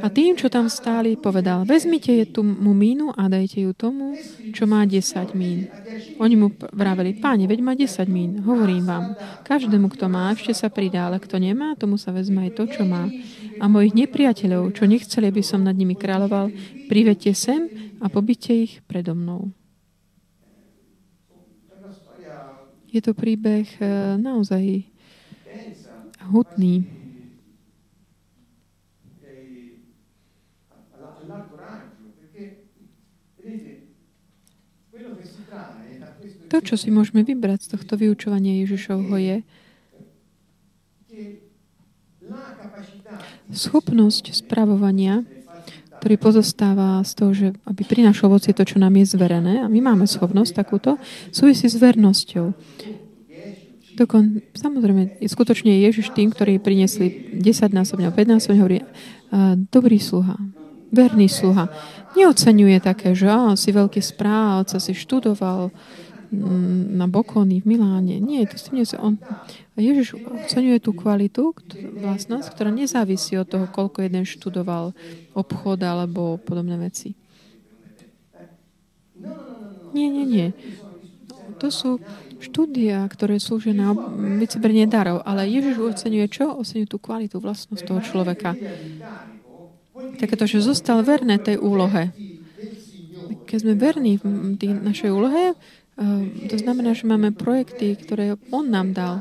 A 0.00 0.08
tým, 0.08 0.32
čo 0.40 0.48
tam 0.48 0.72
stáli, 0.72 1.20
povedal, 1.20 1.68
vezmite 1.68 2.08
je 2.08 2.24
tú 2.24 2.40
mu 2.40 2.72
mínu 2.72 3.12
a 3.12 3.28
dajte 3.28 3.60
ju 3.60 3.76
tomu, 3.76 4.16
čo 4.56 4.64
má 4.64 4.88
10 4.88 5.36
mín. 5.36 5.68
Oni 6.16 6.34
mu 6.40 6.48
vraveli, 6.72 7.12
páne, 7.20 7.44
veď 7.44 7.60
má 7.60 7.76
10 7.76 8.08
mín. 8.08 8.40
Hovorím 8.40 8.88
vám, 8.88 9.04
každému, 9.44 9.92
kto 9.92 10.08
má, 10.08 10.32
ešte 10.32 10.56
sa 10.56 10.72
pridá, 10.72 11.12
ale 11.12 11.20
kto 11.20 11.36
nemá, 11.36 11.76
tomu 11.76 12.00
sa 12.00 12.10
vezme 12.16 12.48
aj 12.48 12.56
to, 12.56 12.64
čo 12.72 12.82
má. 12.88 13.12
A 13.60 13.68
mojich 13.68 13.92
nepriateľov, 13.92 14.72
čo 14.72 14.88
nechceli, 14.88 15.28
aby 15.28 15.44
som 15.44 15.60
nad 15.60 15.76
nimi 15.76 15.92
kráľoval, 15.92 16.48
privedte 16.88 17.36
sem 17.36 17.68
a 18.00 18.08
pobyte 18.08 18.50
ich 18.50 18.80
predo 18.88 19.12
mnou. 19.12 19.52
Je 22.92 23.00
to 23.00 23.16
príbeh 23.16 23.64
eh, 23.80 24.20
naozaj 24.20 24.84
hutný. 26.28 26.84
To, 36.52 36.60
čo 36.60 36.76
si 36.76 36.92
môžeme 36.92 37.24
vybrať 37.24 37.64
z 37.64 37.68
tohto 37.72 37.96
vyučovania 37.96 38.60
Ježišovho 38.60 39.16
je 39.16 39.36
schopnosť 43.48 44.36
spravovania, 44.36 45.24
ktorý 46.02 46.18
pozostáva 46.18 46.98
z 47.06 47.12
toho, 47.14 47.30
že 47.30 47.46
aby 47.62 47.86
prinášal 47.86 48.26
ovocie 48.26 48.50
to, 48.50 48.66
čo 48.66 48.82
nám 48.82 48.98
je 48.98 49.14
zverené, 49.14 49.62
a 49.62 49.70
my 49.70 49.78
máme 49.78 50.10
schopnosť 50.10 50.50
takúto, 50.50 50.98
súvisí 51.30 51.70
s 51.70 51.78
vernosťou. 51.78 52.50
Dokon, 53.94 54.42
samozrejme, 54.50 55.22
skutočne 55.22 55.78
Ježiš 55.78 56.10
tým, 56.10 56.34
ktorí 56.34 56.58
priniesli 56.58 57.38
10 57.38 57.70
násobne, 57.70 58.10
15 58.10 58.34
násobne, 58.34 58.58
hovorí, 58.58 58.78
dobrý 59.70 60.02
sluha, 60.02 60.42
verný 60.90 61.30
sluha. 61.30 61.70
Neocenuje 62.18 62.82
také, 62.82 63.14
že 63.14 63.30
á, 63.30 63.54
si 63.54 63.70
veľký 63.70 64.02
správca, 64.02 64.82
si 64.82 64.98
študoval, 64.98 65.70
na 66.32 67.04
Bokony 67.06 67.60
v 67.60 67.76
Miláne. 67.76 68.16
Nie, 68.16 68.48
to 68.48 68.56
si 68.56 68.72
nie 68.72 68.88
on, 68.96 69.20
Ježiš 69.76 70.16
oceňuje 70.16 70.80
tú 70.80 70.96
kvalitu, 70.96 71.52
vlastnosť, 72.00 72.48
ktorá 72.56 72.72
nezávisí 72.72 73.36
od 73.36 73.48
toho, 73.48 73.68
koľko 73.68 74.04
jeden 74.04 74.24
študoval 74.24 74.96
obchod 75.36 75.80
alebo 75.84 76.40
podobné 76.40 76.80
veci. 76.80 77.12
Nie, 79.92 80.08
nie, 80.08 80.24
nie. 80.24 80.48
To 81.60 81.68
sú 81.68 82.00
štúdia, 82.42 83.06
ktoré 83.06 83.38
slúžia 83.38 83.76
na 83.76 83.94
vycebrenie 84.40 84.88
darov, 84.88 85.22
ale 85.22 85.46
Ježiš 85.46 85.78
oceňuje 85.78 86.26
čo? 86.32 86.50
Oceňuje 86.58 86.88
tú 86.90 86.98
kvalitu, 86.98 87.38
vlastnosť 87.38 87.82
toho 87.86 88.00
človeka. 88.02 88.56
Takéto, 90.18 90.48
že 90.48 90.64
zostal 90.64 91.04
verné 91.06 91.38
tej 91.38 91.60
úlohe. 91.60 92.10
Keď 93.46 93.58
sme 93.62 93.74
verní 93.76 94.16
v 94.16 94.58
našej 94.80 95.12
úlohe, 95.12 95.54
to 96.48 96.56
znamená, 96.58 96.94
že 96.96 97.06
máme 97.06 97.30
projekty, 97.34 97.94
ktoré 97.96 98.34
On 98.50 98.66
nám 98.66 98.92
dal. 98.96 99.14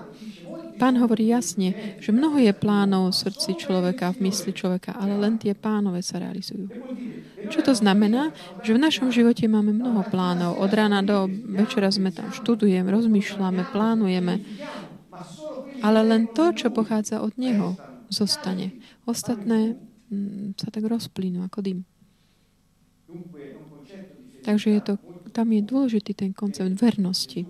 Pán 0.82 0.98
hovorí 0.98 1.30
jasne, 1.30 1.98
že 2.02 2.10
mnoho 2.10 2.42
je 2.42 2.50
plánov 2.58 3.14
v 3.14 3.20
srdci 3.22 3.54
človeka, 3.54 4.18
v 4.18 4.26
mysli 4.26 4.50
človeka, 4.50 4.98
ale 4.98 5.14
len 5.14 5.38
tie 5.38 5.54
pánové 5.54 6.02
sa 6.02 6.18
realizujú. 6.18 6.74
Čo 7.54 7.62
to 7.62 7.78
znamená? 7.78 8.34
Že 8.66 8.82
v 8.82 8.84
našom 8.90 9.10
živote 9.14 9.46
máme 9.46 9.78
mnoho 9.78 10.02
plánov. 10.10 10.58
Od 10.58 10.72
rána 10.74 11.06
do 11.06 11.30
večera 11.30 11.94
sme 11.94 12.10
tam 12.10 12.34
študujeme, 12.34 12.90
rozmýšľame, 12.90 13.70
plánujeme. 13.70 14.42
Ale 15.86 16.00
len 16.02 16.26
to, 16.34 16.50
čo 16.50 16.74
pochádza 16.74 17.22
od 17.22 17.38
Neho, 17.38 17.78
zostane. 18.10 18.74
Ostatné 19.06 19.78
mm, 20.10 20.58
sa 20.58 20.74
tak 20.74 20.90
rozplynú 20.90 21.46
ako 21.46 21.62
dym. 21.62 21.80
Takže 24.42 24.68
je 24.74 24.82
to, 24.82 24.94
tam 25.32 25.56
je 25.56 25.62
dôležitý 25.64 26.12
ten 26.14 26.32
koncept 26.36 26.76
vernosti. 26.76 27.48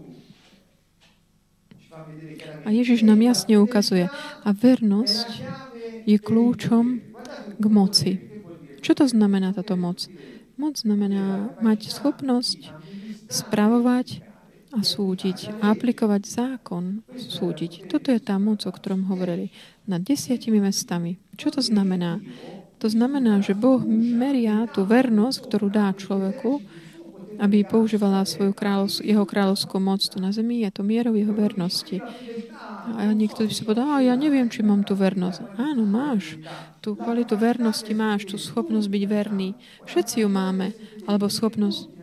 A 2.63 2.69
Ježiš 2.71 3.03
nám 3.03 3.19
jasne 3.25 3.59
ukazuje. 3.59 4.07
A 4.45 4.49
vernosť 4.53 5.29
je 6.07 6.17
kľúčom 6.17 6.85
k 7.57 7.65
moci. 7.67 8.11
Čo 8.81 8.97
to 8.97 9.05
znamená 9.05 9.53
táto 9.53 9.77
moc? 9.77 10.09
Moc 10.57 10.77
znamená 10.77 11.53
mať 11.61 11.93
schopnosť 11.93 12.73
spravovať 13.29 14.25
a 14.71 14.79
súdiť 14.87 15.59
a 15.59 15.75
aplikovať 15.75 16.21
zákon, 16.23 17.03
súdiť. 17.15 17.91
Toto 17.91 18.11
je 18.11 18.19
tá 18.23 18.39
moc, 18.39 18.63
o 18.63 18.71
ktorom 18.71 19.11
hovorili. 19.11 19.51
Nad 19.83 20.07
desiatimi 20.07 20.63
mestami. 20.63 21.19
Čo 21.35 21.59
to 21.59 21.61
znamená? 21.61 22.23
To 22.79 22.87
znamená, 22.87 23.43
že 23.43 23.53
Boh 23.53 23.83
meria 23.85 24.65
tú 24.71 24.87
vernosť, 24.87 25.37
ktorú 25.45 25.67
dá 25.69 25.91
človeku, 25.93 26.63
aby 27.37 27.63
používala 27.63 28.27
svoju 28.27 28.51
kráľovs- 28.51 29.03
jeho 29.05 29.23
kráľovskú 29.23 29.79
moc 29.79 30.03
tu 30.03 30.17
na 30.19 30.33
zemi, 30.33 30.65
je 30.65 30.71
to 30.73 30.81
mierou 30.83 31.15
jeho 31.15 31.31
vernosti. 31.31 32.03
A 32.97 33.13
niekto 33.13 33.45
by 33.45 33.53
si 33.53 33.61
povedal, 33.61 34.01
ja 34.01 34.17
neviem, 34.17 34.49
či 34.49 34.65
mám 34.65 34.81
tú 34.81 34.97
vernosť. 34.97 35.55
Áno, 35.61 35.85
máš. 35.85 36.41
Tú 36.81 36.97
kvalitu 36.97 37.37
vernosti 37.37 37.93
máš, 37.93 38.25
tú 38.25 38.41
schopnosť 38.41 38.89
byť 38.89 39.03
verný. 39.05 39.53
Všetci 39.85 40.25
ju 40.25 40.27
máme. 40.27 40.73
Alebo 41.05 41.29
schopnosť... 41.29 41.93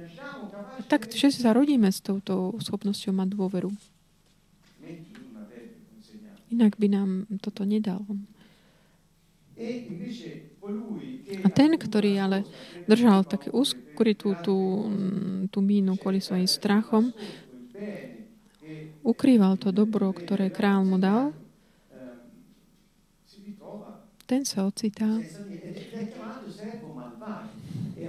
Tak 0.87 1.11
všetci 1.11 1.43
sa 1.43 1.51
rodíme 1.51 1.91
s 1.91 1.99
touto 1.99 2.55
schopnosťou 2.62 3.11
mať 3.11 3.29
dôveru. 3.35 3.75
Inak 6.49 6.79
by 6.81 6.87
nám 6.88 7.11
toto 7.43 7.67
nedal. 7.67 8.07
A 11.44 11.47
ten, 11.55 11.71
ktorý 11.79 12.18
ale 12.18 12.38
držal 12.88 13.23
také 13.23 13.49
uskrytú 13.55 14.35
tú, 14.40 14.57
tú 15.53 15.59
mínu 15.62 15.94
kvôli 16.01 16.18
svojim 16.18 16.51
strachom, 16.51 17.14
ukrýval 19.07 19.55
to 19.62 19.71
dobro, 19.71 20.11
ktoré 20.12 20.51
král 20.51 20.83
mu 20.83 20.99
dal, 20.99 21.35
ten 24.29 24.44
sa 24.44 24.68
ocitá 24.68 25.25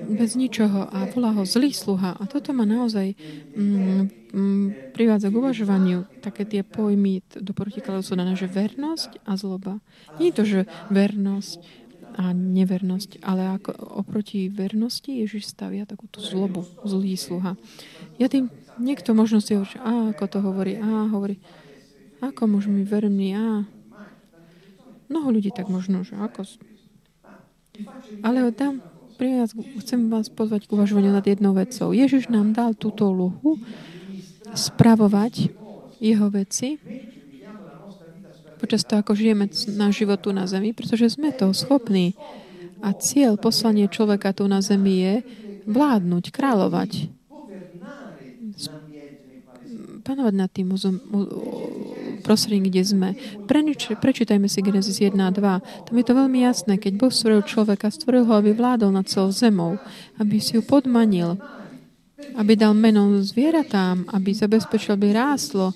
bez 0.09 0.33
ničoho 0.33 0.89
a 0.89 1.05
volá 1.13 1.33
ho 1.37 1.45
zlý 1.45 1.69
sluha. 1.69 2.17
A 2.17 2.23
toto 2.25 2.49
ma 2.51 2.65
naozaj 2.65 3.13
mm, 3.53 4.33
mm, 4.33 4.67
privádza 4.97 5.29
k 5.29 5.39
uvažovaniu 5.39 6.09
také 6.19 6.45
tie 6.49 6.61
pojmy 6.65 7.21
do 7.37 7.53
protikladu 7.53 8.01
sú 8.01 8.17
dané, 8.17 8.33
že 8.33 8.49
vernosť 8.49 9.21
a 9.25 9.37
zloba. 9.37 9.77
Nie 10.17 10.33
je 10.33 10.37
to, 10.37 10.43
že 10.45 10.59
vernosť 10.89 11.89
a 12.19 12.35
nevernosť, 12.35 13.23
ale 13.23 13.55
ako 13.55 13.71
oproti 14.03 14.51
vernosti 14.51 15.23
Ježiš 15.23 15.55
stavia 15.55 15.87
takúto 15.87 16.19
zlobu, 16.19 16.67
zlý 16.83 17.15
sluha. 17.15 17.55
Ja 18.19 18.27
tým, 18.27 18.51
niekto 18.75 19.15
možno 19.15 19.39
si 19.39 19.55
hovorí, 19.55 19.79
a 19.79 20.11
ako 20.11 20.25
to 20.27 20.39
hovorí, 20.43 20.73
a 20.75 21.07
hovorí, 21.07 21.39
ako 22.19 22.49
môžeme 22.49 22.83
byť 22.83 22.87
verný, 22.91 23.29
a 23.39 23.63
mnoho 25.07 25.27
ľudí 25.31 25.55
tak 25.55 25.71
možno, 25.71 26.03
že 26.03 26.19
ako... 26.19 26.43
Ale 28.25 28.51
tam 28.51 28.83
vás, 29.19 29.51
chcem 29.83 30.07
vás 30.07 30.31
pozvať 30.31 30.71
k 30.71 30.73
uvažovaniu 30.79 31.11
nad 31.11 31.25
jednou 31.27 31.51
vecou. 31.51 31.91
Ježiš 31.91 32.31
nám 32.31 32.55
dal 32.55 32.71
túto 32.71 33.11
úlohu 33.11 33.59
spravovať 34.55 35.51
jeho 35.99 36.31
veci 36.31 36.79
počas 38.59 38.83
toho, 38.83 38.99
ako 38.99 39.15
žijeme 39.15 39.47
na 39.79 39.87
životu 39.91 40.35
na 40.35 40.43
zemi, 40.43 40.75
pretože 40.75 41.15
sme 41.15 41.31
toho 41.31 41.55
schopní. 41.55 42.11
A 42.83 42.91
cieľ, 42.91 43.39
poslanie 43.39 43.87
človeka 43.87 44.35
tu 44.35 44.47
na 44.51 44.59
zemi 44.59 44.99
je 44.99 45.15
vládnuť, 45.63 46.23
kráľovať, 46.31 46.91
panovať 50.03 50.33
nad 50.35 50.51
tým 50.51 50.75
prostredí, 52.29 52.69
kde 52.69 52.85
sme. 52.85 53.09
Preč, 53.49 53.89
prečítajme 53.89 54.45
si 54.45 54.61
Genesis 54.61 55.01
1 55.01 55.17
a 55.17 55.33
2. 55.33 55.89
Tam 55.89 55.95
je 55.97 56.05
to 56.05 56.13
veľmi 56.13 56.45
jasné. 56.45 56.77
Keď 56.77 56.93
Boh 56.93 57.09
stvoril 57.09 57.41
človeka, 57.41 57.89
stvoril 57.89 58.29
ho, 58.29 58.37
aby 58.37 58.53
vládol 58.53 58.93
nad 58.93 59.09
celou 59.09 59.33
zemou, 59.33 59.81
aby 60.21 60.37
si 60.37 60.53
ju 60.53 60.61
podmanil, 60.61 61.41
aby 62.37 62.53
dal 62.53 62.77
meno 62.77 63.17
zvieratám, 63.17 64.05
aby 64.13 64.29
zabezpečil, 64.37 64.93
aby 64.93 65.17
rástlo 65.17 65.73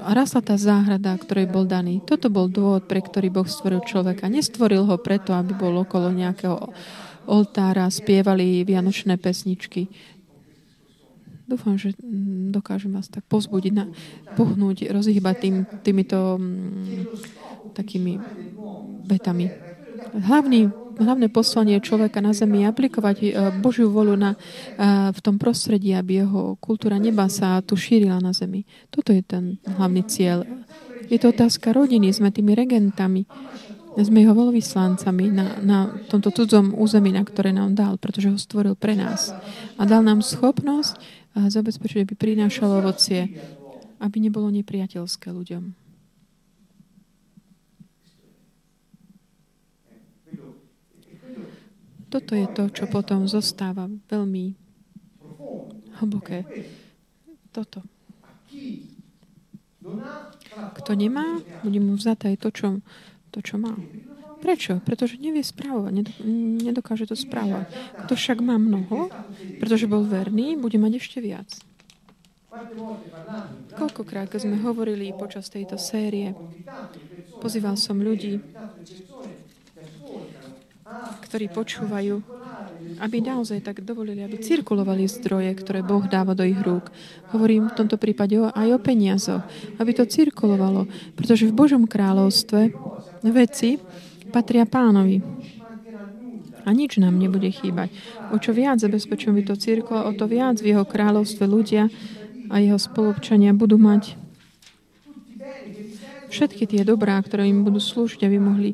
a 0.00 0.16
rastla 0.16 0.42
tá 0.42 0.58
záhrada, 0.58 1.14
ktorej 1.14 1.46
bol 1.46 1.68
daný. 1.68 2.02
Toto 2.02 2.26
bol 2.26 2.50
dôvod, 2.50 2.90
pre 2.90 2.98
ktorý 2.98 3.30
Boh 3.30 3.46
stvoril 3.46 3.86
človeka. 3.86 4.26
Nestvoril 4.26 4.82
ho 4.88 4.96
preto, 4.98 5.30
aby 5.36 5.54
bol 5.54 5.86
okolo 5.86 6.10
nejakého 6.10 6.58
oltára, 7.30 7.86
spievali 7.86 8.66
vianočné 8.66 9.20
pesničky. 9.20 9.86
Dúfam, 11.50 11.74
že 11.74 11.98
mm, 11.98 12.54
dokážem 12.54 12.94
vás 12.94 13.10
tak 13.10 13.26
pozbudiť, 13.26 13.72
na, 13.74 13.90
pohnúť, 14.38 14.86
rozhýbať 14.94 15.36
tým, 15.42 15.56
týmito 15.82 16.38
m, 16.38 16.46
mm, 16.86 17.02
takými 17.74 18.22
betami. 19.10 19.50
Hlavný, 20.14 20.70
hlavné 20.94 21.26
poslanie 21.26 21.82
človeka 21.82 22.22
na 22.22 22.30
Zemi 22.30 22.62
je 22.62 22.70
aplikovať 22.70 23.16
uh, 23.18 23.28
Božiu 23.58 23.90
volu 23.90 24.14
na, 24.14 24.38
uh, 24.38 25.10
v 25.10 25.18
tom 25.18 25.42
prostredí, 25.42 25.90
aby 25.90 26.22
jeho 26.22 26.54
kultúra 26.62 27.02
neba 27.02 27.26
sa 27.26 27.58
tu 27.66 27.74
šírila 27.74 28.22
na 28.22 28.30
Zemi. 28.30 28.62
Toto 28.94 29.10
je 29.10 29.22
ten 29.26 29.58
hlavný 29.66 30.06
cieľ. 30.06 30.46
Je 31.10 31.18
to 31.18 31.34
otázka 31.34 31.74
rodiny, 31.74 32.14
sme 32.14 32.30
tými 32.30 32.54
regentami, 32.54 33.26
sme 33.98 34.22
jeho 34.22 34.34
veľvyslancami 34.38 35.24
na, 35.34 35.46
na 35.58 35.78
tomto 36.06 36.30
cudzom 36.30 36.78
území, 36.78 37.10
na 37.10 37.26
ktoré 37.26 37.50
nám 37.50 37.74
dal, 37.74 37.98
pretože 37.98 38.30
ho 38.30 38.38
stvoril 38.38 38.78
pre 38.78 38.94
nás. 38.94 39.34
A 39.74 39.82
dal 39.82 40.06
nám 40.06 40.22
schopnosť 40.22 41.19
a 41.36 41.46
zabezpečiť, 41.46 42.02
aby 42.02 42.14
prinášalo 42.18 42.82
ovocie, 42.82 43.30
aby 44.00 44.16
nebolo 44.18 44.50
nepriateľské 44.50 45.30
ľuďom. 45.30 45.76
Toto 52.10 52.34
je 52.34 52.46
to, 52.50 52.66
čo 52.74 52.90
potom 52.90 53.30
zostáva 53.30 53.86
veľmi 54.10 54.58
hlboké. 56.02 56.42
Toto. 57.54 57.86
Kto 60.50 60.90
nemá, 60.98 61.38
bude 61.62 61.78
mu 61.78 61.94
vzaté 61.94 62.34
aj 62.34 62.36
to, 62.42 62.48
čo, 62.50 62.68
to, 63.30 63.38
čo 63.38 63.62
má. 63.62 63.78
Prečo? 64.40 64.80
Pretože 64.80 65.20
nevie 65.20 65.44
správovať, 65.44 65.92
nedokáže 66.64 67.06
to 67.06 67.16
správať. 67.16 67.68
Kto 68.04 68.12
však 68.16 68.40
má 68.40 68.56
mnoho, 68.56 69.12
pretože 69.60 69.84
bol 69.84 70.02
verný, 70.02 70.56
bude 70.56 70.80
mať 70.80 70.92
ešte 70.96 71.20
viac. 71.20 71.48
Koľkokrát, 73.78 74.26
keď 74.26 74.48
sme 74.48 74.58
hovorili 74.64 75.14
počas 75.14 75.46
tejto 75.46 75.78
série, 75.78 76.34
pozýval 77.38 77.78
som 77.78 78.00
ľudí, 78.02 78.42
ktorí 81.30 81.46
počúvajú, 81.54 82.18
aby 82.98 83.16
naozaj 83.22 83.62
tak 83.62 83.86
dovolili, 83.86 84.26
aby 84.26 84.42
cirkulovali 84.42 85.06
zdroje, 85.06 85.54
ktoré 85.62 85.86
Boh 85.86 86.02
dáva 86.10 86.34
do 86.34 86.42
ich 86.42 86.58
rúk. 86.58 86.90
Hovorím 87.30 87.70
v 87.70 87.78
tomto 87.78 87.94
prípade 87.94 88.34
aj 88.34 88.68
o 88.74 88.82
peniazoch, 88.82 89.46
aby 89.78 89.94
to 89.94 90.10
cirkulovalo, 90.10 90.90
pretože 91.14 91.46
v 91.46 91.54
Božom 91.54 91.86
kráľovstve 91.86 92.74
veci, 93.30 93.78
patria 94.30 94.64
pánovi. 94.64 95.20
A 96.64 96.70
nič 96.70 97.02
nám 97.02 97.18
nebude 97.18 97.50
chýbať. 97.50 97.90
O 98.30 98.38
čo 98.38 98.54
viac 98.54 98.78
zabezpečujeme 98.78 99.42
to 99.42 99.58
církva, 99.58 100.06
o 100.06 100.14
to 100.14 100.30
viac 100.30 100.62
v 100.62 100.76
jeho 100.76 100.84
kráľovstve 100.86 101.44
ľudia 101.44 101.90
a 102.46 102.62
jeho 102.62 102.78
spolupčania 102.78 103.50
budú 103.50 103.76
mať 103.76 104.14
všetky 106.30 106.70
tie 106.70 106.86
dobrá, 106.86 107.18
ktoré 107.18 107.50
im 107.50 107.66
budú 107.66 107.82
slúžiť, 107.82 108.22
aby 108.22 108.38
mohli 108.38 108.70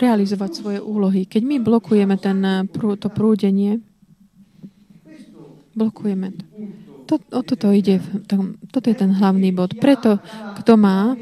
realizovať 0.00 0.50
svoje 0.56 0.78
úlohy. 0.80 1.28
Keď 1.28 1.42
my 1.44 1.56
blokujeme 1.60 2.16
ten, 2.16 2.40
to 2.72 3.08
prúdenie, 3.12 3.84
Blokujeme 5.70 6.34
to 7.06 7.18
o 7.34 7.42
toto 7.42 7.74
ide. 7.74 7.98
Toto 8.70 8.86
je 8.86 8.94
ten 8.94 9.10
hlavný 9.10 9.50
bod. 9.50 9.74
Preto, 9.82 10.22
kto 10.62 10.78
má 10.78 11.18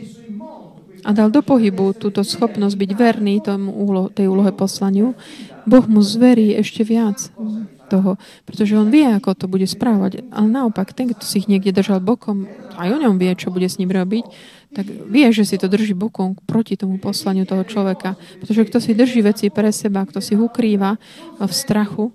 a 1.05 1.11
dal 1.15 1.31
do 1.31 1.45
pohybu 1.45 1.95
túto 1.95 2.25
schopnosť 2.27 2.75
byť 2.75 2.91
verný 2.95 3.35
tomu 3.43 3.71
úlo, 3.71 4.11
tej 4.11 4.27
úlohe 4.27 4.51
poslaniu, 4.51 5.15
Boh 5.69 5.85
mu 5.85 6.01
zverí 6.01 6.57
ešte 6.57 6.83
viac 6.83 7.29
toho, 7.89 8.21
pretože 8.45 8.77
on 8.77 8.93
vie, 8.93 9.05
ako 9.05 9.33
to 9.33 9.47
bude 9.49 9.65
správať. 9.65 10.25
Ale 10.29 10.49
naopak, 10.49 10.93
ten, 10.93 11.09
kto 11.09 11.25
si 11.25 11.41
ich 11.41 11.49
niekde 11.49 11.73
držal 11.73 12.05
bokom, 12.05 12.45
aj 12.77 12.89
o 12.93 12.99
ňom 13.01 13.17
vie, 13.17 13.33
čo 13.33 13.49
bude 13.49 13.65
s 13.65 13.81
ním 13.81 13.89
robiť, 13.89 14.25
tak 14.77 14.85
vie, 14.85 15.27
že 15.33 15.49
si 15.49 15.57
to 15.57 15.73
drží 15.73 15.97
bokom 15.97 16.37
proti 16.45 16.77
tomu 16.77 17.01
poslaniu 17.01 17.49
toho 17.49 17.65
človeka. 17.65 18.21
Pretože 18.41 18.69
kto 18.69 18.79
si 18.85 18.93
drží 18.93 19.25
veci 19.25 19.49
pre 19.49 19.73
seba, 19.73 20.05
kto 20.05 20.21
si 20.21 20.37
ich 20.37 20.43
ukrýva 20.43 21.01
v 21.41 21.53
strachu, 21.53 22.13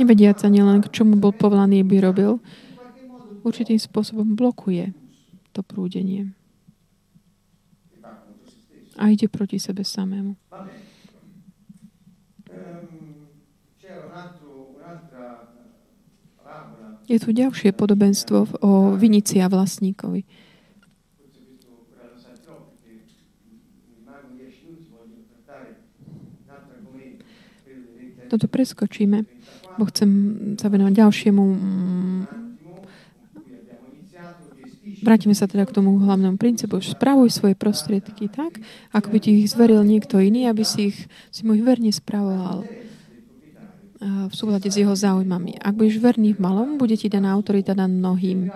nevediac 0.00 0.40
ani 0.48 0.64
len, 0.64 0.80
k 0.80 0.88
čomu 0.88 1.20
bol 1.20 1.36
povolaný, 1.36 1.84
by 1.84 1.96
robil, 2.00 2.40
určitým 3.44 3.76
spôsobom 3.76 4.32
blokuje 4.32 4.96
to 5.52 5.62
prúdenie. 5.62 6.32
A 8.98 9.14
ide 9.14 9.30
proti 9.30 9.62
sebe 9.62 9.86
samému. 9.86 10.34
Je 17.08 17.16
tu 17.16 17.32
ďalšie 17.32 17.72
podobenstvo 17.72 18.60
o 18.60 18.92
vinici 18.92 19.40
a 19.40 19.48
vlastníkovi. 19.48 20.28
Toto 28.28 28.44
preskočíme, 28.44 29.24
bo 29.80 29.88
chcem 29.88 30.10
sa 30.60 30.68
venovať 30.68 30.92
ďalšiemu. 31.00 31.44
Vrátime 35.02 35.34
sa 35.36 35.46
teda 35.46 35.64
k 35.68 35.74
tomu 35.78 35.98
hlavnému 35.98 36.36
princípu. 36.36 36.82
Spravuj 36.82 37.30
svoje 37.30 37.54
prostriedky 37.54 38.26
tak, 38.26 38.58
ako 38.90 39.08
by 39.14 39.18
ti 39.22 39.30
ich 39.42 39.50
zveril 39.52 39.82
niekto 39.86 40.18
iný, 40.18 40.50
aby 40.50 40.66
si 40.66 40.92
ich 40.94 40.98
si 41.30 41.46
mu 41.46 41.54
ich 41.54 41.64
verne 41.64 41.90
spravoval 41.94 42.66
v 43.98 44.34
súhľade 44.34 44.70
s 44.70 44.78
jeho 44.78 44.94
záujmami. 44.94 45.58
Ak 45.58 45.74
budeš 45.74 45.98
verný 45.98 46.38
v 46.38 46.42
malom, 46.42 46.78
bude 46.78 46.94
ti 46.94 47.10
daná 47.10 47.34
autorita 47.34 47.74
na 47.74 47.90
mnohým. 47.90 48.46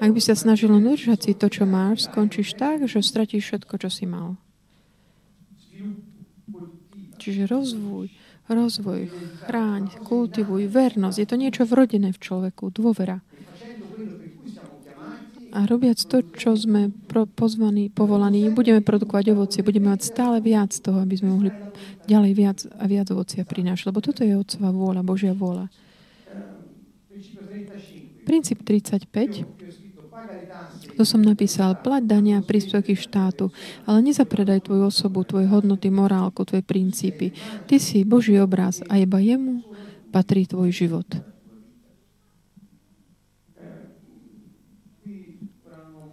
Ak 0.00 0.10
by 0.12 0.20
sa 0.24 0.32
snažil 0.32 0.72
udržať 0.72 1.20
si 1.20 1.32
to, 1.36 1.52
čo 1.52 1.68
máš, 1.68 2.08
skončíš 2.08 2.56
tak, 2.56 2.88
že 2.88 3.04
stratíš 3.04 3.44
všetko, 3.44 3.76
čo 3.76 3.88
si 3.92 4.08
mal. 4.08 4.40
Čiže 7.20 7.44
rozvoj, 7.44 8.08
rozvoj, 8.48 9.00
chráň, 9.44 10.00
kultivuj, 10.00 10.64
vernosť. 10.72 11.18
Je 11.20 11.28
to 11.28 11.36
niečo 11.36 11.62
vrodené 11.68 12.16
v 12.16 12.22
človeku, 12.22 12.72
dôvera. 12.72 13.20
A 15.56 15.64
robiac 15.64 15.96
to, 15.96 16.20
čo 16.36 16.52
sme 16.52 16.92
pozvaní, 17.32 17.88
povolaní, 17.88 18.52
budeme 18.52 18.84
produkovať 18.84 19.32
ovocie, 19.32 19.64
budeme 19.64 19.88
mať 19.88 20.04
stále 20.04 20.44
viac 20.44 20.68
toho, 20.76 21.00
aby 21.00 21.16
sme 21.16 21.32
mohli 21.32 21.48
ďalej 22.04 22.32
viac 22.36 22.58
a 22.76 22.84
viac 22.84 23.08
ovocia 23.08 23.40
prinášať. 23.40 23.88
Lebo 23.88 24.04
toto 24.04 24.20
je 24.20 24.36
Otcová 24.36 24.68
vôľa, 24.68 25.00
Božia 25.00 25.32
vôľa. 25.32 25.72
Princíp 28.28 28.68
35. 28.68 29.48
To 31.00 31.04
som 31.04 31.20
napísal, 31.24 31.76
plať 31.80 32.02
dania 32.04 32.40
a 32.40 32.44
príspevky 32.44 32.96
štátu, 32.96 33.52
ale 33.88 34.00
nezapredaj 34.04 34.68
tvoju 34.68 34.88
osobu, 34.88 35.24
tvoje 35.24 35.48
hodnoty, 35.48 35.88
morálku, 35.88 36.44
tvoje 36.44 36.64
princípy. 36.64 37.32
Ty 37.64 37.76
si 37.80 38.04
Boží 38.04 38.36
obraz 38.40 38.84
a 38.88 39.00
iba 39.00 39.20
jemu 39.20 39.64
patrí 40.12 40.48
tvoj 40.48 40.72
život. 40.72 41.35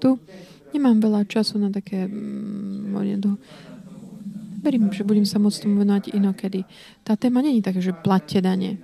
Tu 0.04 0.20
nemám 0.76 1.00
veľa 1.00 1.24
času 1.24 1.56
na 1.64 1.72
také 1.72 2.12
mm, 2.12 2.92
Verím, 4.64 4.96
že 4.96 5.04
budem 5.04 5.28
sa 5.28 5.44
môcť 5.44 5.68
tomu 5.68 5.84
venovať 5.84 6.16
inokedy. 6.16 6.64
Tá 7.04 7.20
téma 7.20 7.44
není 7.44 7.60
taká, 7.60 7.84
že 7.84 7.92
platte 7.92 8.40
dane. 8.40 8.80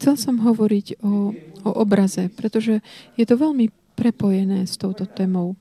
Chcel 0.00 0.14
som 0.16 0.40
hovoriť 0.40 1.04
o, 1.04 1.36
o 1.68 1.70
obraze, 1.76 2.32
pretože 2.32 2.80
je 3.20 3.24
to 3.28 3.36
veľmi 3.36 3.68
prepojené 3.92 4.64
s 4.64 4.80
touto 4.80 5.04
témou. 5.04 5.60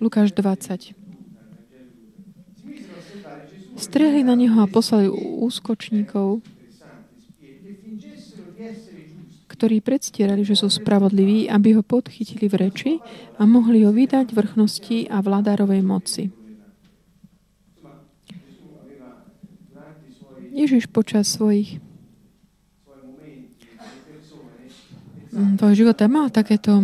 Lukáš 0.00 0.32
20. 0.32 0.95
Strehli 3.76 4.24
na 4.24 4.32
neho 4.32 4.56
a 4.60 4.66
poslali 4.66 5.12
úskočníkov, 5.12 6.40
ktorí 9.46 9.80
predstierali, 9.80 10.44
že 10.44 10.56
sú 10.56 10.68
spravodliví, 10.68 11.48
aby 11.48 11.76
ho 11.76 11.82
podchytili 11.84 12.44
v 12.48 12.68
reči 12.68 12.92
a 13.40 13.48
mohli 13.48 13.88
ho 13.88 13.92
vydať 13.92 14.32
vrchnosti 14.32 15.08
a 15.08 15.20
vládárovej 15.24 15.80
moci. 15.80 16.28
Ježiš 20.56 20.88
počas 20.88 21.28
svojich 21.36 21.84
mm, 25.36 25.60
tvojho 25.60 25.76
života 25.84 26.08
mal 26.08 26.32
takéto 26.32 26.80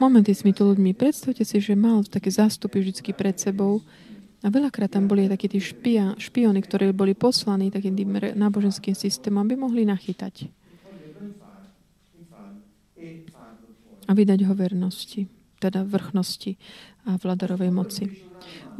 momenty 0.00 0.32
s 0.32 0.40
týmito 0.40 0.64
ľuďmi. 0.64 0.96
Predstavte 0.96 1.44
si, 1.44 1.60
že 1.60 1.76
mal 1.76 2.00
také 2.08 2.32
zástupy 2.32 2.80
vždy 2.80 3.12
pred 3.12 3.36
sebou, 3.36 3.84
a 4.40 4.46
veľakrát 4.48 4.88
tam 4.88 5.04
boli 5.04 5.28
takí 5.28 5.52
tí 5.52 5.60
špia, 5.60 6.16
špiony, 6.16 6.64
ktorí 6.64 6.96
boli 6.96 7.12
poslaní 7.12 7.68
takým 7.68 7.92
tým 7.92 8.10
náboženským 8.40 8.96
systémom, 8.96 9.44
aby 9.44 9.54
mohli 9.60 9.84
nachytať. 9.84 10.48
A 14.08 14.10
vydať 14.16 14.40
ho 14.48 14.54
vernosti, 14.56 15.28
teda 15.60 15.84
vrchnosti 15.84 16.56
a 17.04 17.20
vladarovej 17.20 17.70
moci. 17.70 18.04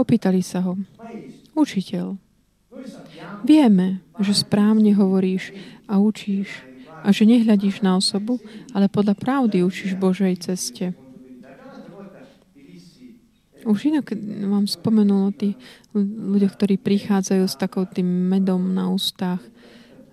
Opýtali 0.01 0.41
sa 0.41 0.65
ho, 0.65 0.81
učiteľ, 1.53 2.17
vieme, 3.45 4.01
že 4.17 4.33
správne 4.33 4.97
hovoríš 4.97 5.53
a 5.85 6.01
učíš 6.01 6.49
a 7.05 7.13
že 7.13 7.29
nehľadíš 7.29 7.85
na 7.85 8.01
osobu, 8.01 8.41
ale 8.73 8.89
podľa 8.89 9.17
pravdy 9.17 9.61
učíš 9.61 9.97
Božej 9.97 10.41
ceste. 10.41 10.97
Už 13.69 13.93
inak 13.93 14.17
vám 14.49 14.65
spomenul 14.65 15.29
o 15.29 15.37
tých 15.37 15.53
ľuďoch, 15.93 16.57
ktorí 16.57 16.81
prichádzajú 16.81 17.45
s 17.45 17.61
takou 17.61 17.85
tým 17.85 18.09
medom 18.09 18.73
na 18.73 18.89
ústach 18.89 19.41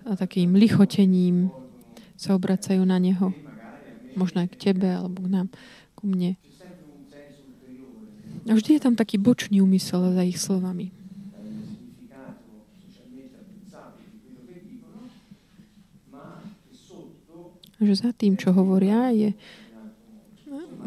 a 0.04 0.12
takým 0.16 0.52
lichotením 0.52 1.48
sa 2.12 2.36
obracajú 2.36 2.84
na 2.84 3.00
Neho. 3.00 3.32
Možno 4.18 4.44
aj 4.44 4.52
k 4.52 4.72
tebe, 4.72 4.90
alebo 4.90 5.24
k 5.24 5.32
nám, 5.32 5.48
ku 5.96 6.04
mne. 6.04 6.36
A 8.48 8.52
vždy 8.52 8.76
je 8.76 8.84
tam 8.84 8.96
taký 8.96 9.16
bočný 9.16 9.64
úmysel 9.64 10.12
za 10.12 10.24
ich 10.24 10.36
slovami. 10.36 10.92
Že 17.78 17.94
za 17.94 18.10
tým, 18.10 18.34
čo 18.34 18.50
hovoria, 18.50 19.14
je, 19.14 19.32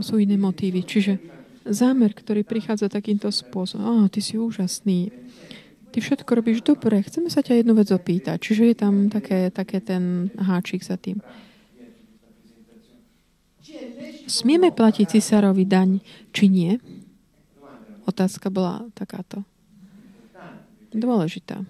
sú 0.04 0.20
iné 0.20 0.36
motívy. 0.36 0.84
Čiže 0.84 1.41
zámer, 1.66 2.14
ktorý 2.14 2.42
prichádza 2.42 2.90
takýmto 2.90 3.30
spôsobom. 3.30 3.84
Oh, 3.84 4.06
ty 4.10 4.22
si 4.24 4.38
úžasný. 4.38 5.14
Ty 5.92 5.98
všetko 6.00 6.30
robíš 6.32 6.64
dobre. 6.64 7.04
Chceme 7.04 7.28
sa 7.28 7.44
ťa 7.44 7.62
jednu 7.62 7.76
vec 7.76 7.92
opýtať. 7.92 8.40
Čiže 8.40 8.64
je 8.72 8.76
tam 8.78 9.12
také, 9.12 9.52
také 9.52 9.84
ten 9.84 10.32
háčik 10.40 10.82
za 10.82 10.96
tým. 10.96 11.20
Smieme 14.32 14.72
platiť 14.72 15.20
cisárovi 15.20 15.68
daň, 15.68 16.00
či 16.32 16.48
nie? 16.48 16.80
Otázka 18.08 18.48
bola 18.48 18.88
takáto. 18.96 19.44
Dôležitá. 20.92 21.64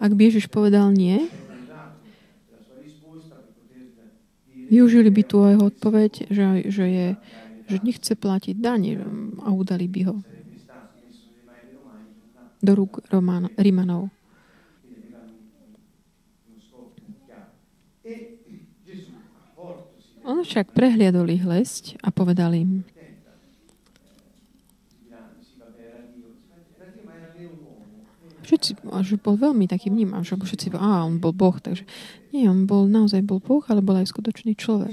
Ak 0.00 0.12
by 0.12 0.20
Ježiš 0.28 0.52
povedal 0.52 0.92
nie, 0.92 1.32
využili 4.68 5.08
by 5.08 5.22
tu 5.24 5.40
jeho 5.44 5.64
odpoveď, 5.68 6.28
že, 6.28 6.44
že 6.68 6.84
je 6.84 7.08
že 7.68 7.80
nechce 7.80 8.12
platiť 8.12 8.56
daň 8.60 9.00
a 9.40 9.48
udali 9.52 9.88
by 9.88 10.00
ho 10.08 10.16
do 12.64 12.72
rúk 12.72 13.04
Rimanov. 13.60 14.08
On 20.24 20.40
však 20.40 20.72
prehliadol 20.72 21.28
ich 21.28 21.44
lesť 21.44 22.00
a 22.00 22.08
povedal 22.08 22.56
im, 22.56 22.88
Všetci, 28.44 28.76
že 29.08 29.16
bol 29.16 29.40
veľmi 29.40 29.64
taký 29.64 29.88
vnímavý, 29.88 30.20
že 30.20 30.36
všetci, 30.36 30.76
a 30.76 31.08
on 31.08 31.16
bol 31.16 31.32
Boh, 31.32 31.56
takže 31.56 31.88
nie, 32.28 32.44
on 32.44 32.68
bol, 32.68 32.84
naozaj 32.84 33.24
bol 33.24 33.40
Boh, 33.40 33.64
ale 33.72 33.80
bol 33.80 33.96
aj 33.96 34.12
skutočný 34.12 34.52
človek. 34.52 34.92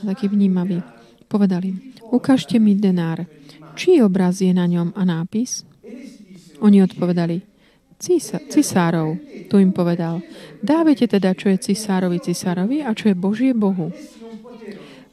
Taký 0.00 0.32
vnímavý 0.32 0.80
Povedali, 1.30 1.94
ukážte 2.10 2.58
mi 2.58 2.74
denár. 2.74 3.22
Čí 3.78 4.02
obraz 4.02 4.42
je 4.42 4.50
na 4.50 4.66
ňom 4.66 4.90
a 4.98 5.06
nápis? 5.06 5.62
Oni 6.58 6.82
odpovedali, 6.82 7.38
cisárov. 8.50 9.14
Tu 9.46 9.54
im 9.62 9.70
povedal, 9.70 10.26
dávajte 10.58 11.06
teda, 11.06 11.38
čo 11.38 11.54
je 11.54 11.70
cisárovi 11.70 12.18
cisárovi 12.18 12.82
a 12.82 12.90
čo 12.98 13.14
je 13.14 13.16
Božie 13.16 13.54
Bohu. 13.54 13.94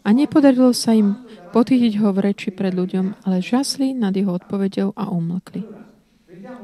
A 0.01 0.09
nepodarilo 0.09 0.73
sa 0.73 0.97
im 0.97 1.21
potýtiť 1.53 2.01
ho 2.01 2.09
v 2.09 2.33
reči 2.33 2.49
pred 2.49 2.73
ľuďom, 2.73 3.27
ale 3.27 3.45
žasli 3.45 3.93
nad 3.93 4.15
jeho 4.17 4.33
odpovedou 4.33 4.97
a 4.97 5.13
umlkli. 5.13 5.61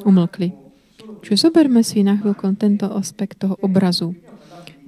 Umlkli. 0.02 0.50
Čiže 1.22 1.48
zoberme 1.48 1.86
si 1.86 2.02
na 2.02 2.18
chvíľku 2.18 2.50
tento 2.58 2.90
aspekt 2.90 3.44
toho 3.46 3.60
obrazu. 3.62 4.18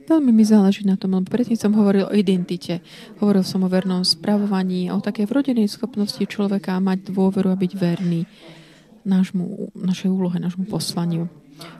Veľmi 0.05 0.29
mi 0.29 0.45
záleží 0.45 0.85
na 0.85 0.93
tom, 0.93 1.17
lebo 1.17 1.25
predtým 1.25 1.57
som 1.57 1.73
hovoril 1.73 2.05
o 2.05 2.13
identite. 2.13 2.85
Hovoril 3.17 3.41
som 3.41 3.65
o 3.65 3.69
vernom 3.69 4.05
spravovaní, 4.05 4.93
o 4.93 5.01
také 5.01 5.25
vrodenej 5.25 5.65
schopnosti 5.65 6.21
človeka 6.21 6.77
mať 6.77 7.09
dôveru 7.09 7.49
a 7.49 7.57
byť 7.57 7.71
verný 7.73 8.29
nášmu, 9.01 9.73
našej 9.73 10.09
úlohe, 10.09 10.37
nášmu 10.37 10.69
poslaniu. 10.69 11.25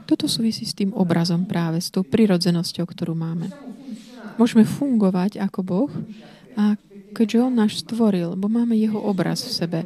Toto 0.10 0.26
súvisí 0.26 0.66
s 0.66 0.74
tým 0.74 0.90
obrazom 0.96 1.46
práve, 1.46 1.82
s 1.84 1.94
tou 1.94 2.02
prirodzenosťou, 2.02 2.86
ktorú 2.90 3.14
máme. 3.14 3.52
Môžeme 4.42 4.66
fungovať 4.66 5.38
ako 5.38 5.60
Boh 5.62 5.92
a 6.58 6.80
keďže 7.14 7.46
On 7.46 7.54
náš 7.54 7.86
stvoril, 7.86 8.34
lebo 8.34 8.50
máme 8.50 8.74
Jeho 8.74 9.00
obraz 9.00 9.46
v 9.46 9.52
sebe. 9.52 9.80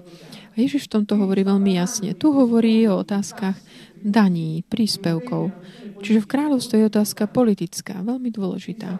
A 0.53 0.55
Ježiš 0.57 0.89
v 0.89 1.01
tomto 1.01 1.19
hovorí 1.19 1.45
veľmi 1.45 1.77
jasne. 1.77 2.17
Tu 2.17 2.27
hovorí 2.29 2.87
o 2.89 3.01
otázkach 3.01 3.57
daní, 4.03 4.63
príspevkov. 4.67 5.51
Čiže 5.99 6.23
v 6.23 6.31
kráľovstve 6.31 6.75
je 6.79 6.89
otázka 6.89 7.27
politická, 7.27 7.99
veľmi 7.99 8.31
dôležitá. 8.31 8.99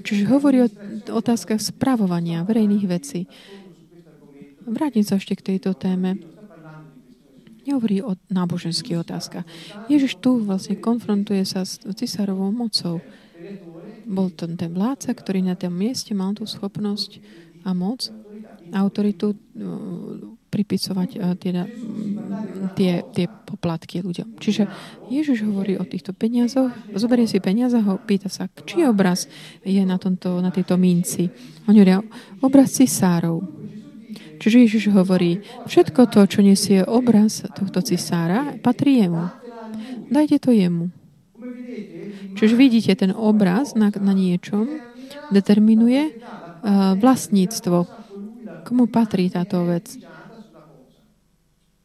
Čiže 0.00 0.32
hovorí 0.32 0.64
o 0.64 0.68
otázkach 1.12 1.60
spravovania 1.60 2.40
verejných 2.48 2.86
vecí. 2.88 3.28
Vrátim 4.64 5.04
sa 5.04 5.20
ešte 5.20 5.36
k 5.36 5.46
tejto 5.54 5.76
téme. 5.76 6.20
Nehovorí 7.68 8.00
o 8.00 8.16
náboženských 8.32 9.04
otázkach. 9.04 9.44
Ježiš 9.92 10.16
tu 10.24 10.40
vlastne 10.40 10.80
konfrontuje 10.80 11.44
sa 11.44 11.68
s 11.68 11.76
cisárovou 11.84 12.48
mocou. 12.48 13.04
Bol 14.08 14.32
to 14.32 14.48
ten 14.48 14.72
vládca, 14.72 15.12
ktorý 15.12 15.44
na 15.44 15.54
tom 15.54 15.76
mieste 15.76 16.16
mal 16.16 16.32
tú 16.32 16.48
schopnosť 16.48 17.20
a 17.68 17.76
moc, 17.76 18.08
autoritu 18.72 19.36
pripisovať 20.50 21.08
uh, 21.16 21.38
teda, 21.38 21.64
tie, 22.74 23.06
tie 23.14 23.26
poplatky 23.26 24.02
ľuďom. 24.02 24.36
Čiže 24.36 24.66
Ježiš 25.06 25.46
hovorí 25.46 25.78
o 25.78 25.86
týchto 25.86 26.10
peniazoch, 26.10 26.74
zoberie 26.98 27.30
si 27.30 27.38
peniaze 27.38 27.78
a 27.78 27.96
pýta 27.96 28.26
sa, 28.26 28.50
či 28.66 28.82
obraz 28.82 29.30
je 29.62 29.80
na, 29.86 29.96
tomto, 29.96 30.42
na 30.42 30.50
tejto 30.50 30.74
minci. 30.74 31.30
On 31.70 31.74
hovorí, 31.74 32.02
obraz 32.42 32.74
cisárov. 32.74 33.46
Čiže 34.40 34.56
Ježiš 34.66 34.84
hovorí, 34.96 35.44
všetko 35.68 36.08
to, 36.08 36.24
čo 36.24 36.40
nesie 36.40 36.80
obraz 36.82 37.44
tohto 37.52 37.84
cisára, 37.84 38.56
patrí 38.58 39.04
jemu. 39.04 39.28
Dajte 40.10 40.42
to 40.42 40.50
jemu. 40.50 40.90
Čiže 42.40 42.54
vidíte, 42.56 42.92
ten 42.96 43.12
obraz 43.12 43.76
na, 43.76 43.92
na 43.92 44.16
niečom 44.16 44.66
determinuje 45.28 46.16
uh, 46.16 46.96
vlastníctvo. 46.96 47.84
Komu 48.64 48.88
patrí 48.88 49.28
táto 49.28 49.60
vec? 49.68 50.00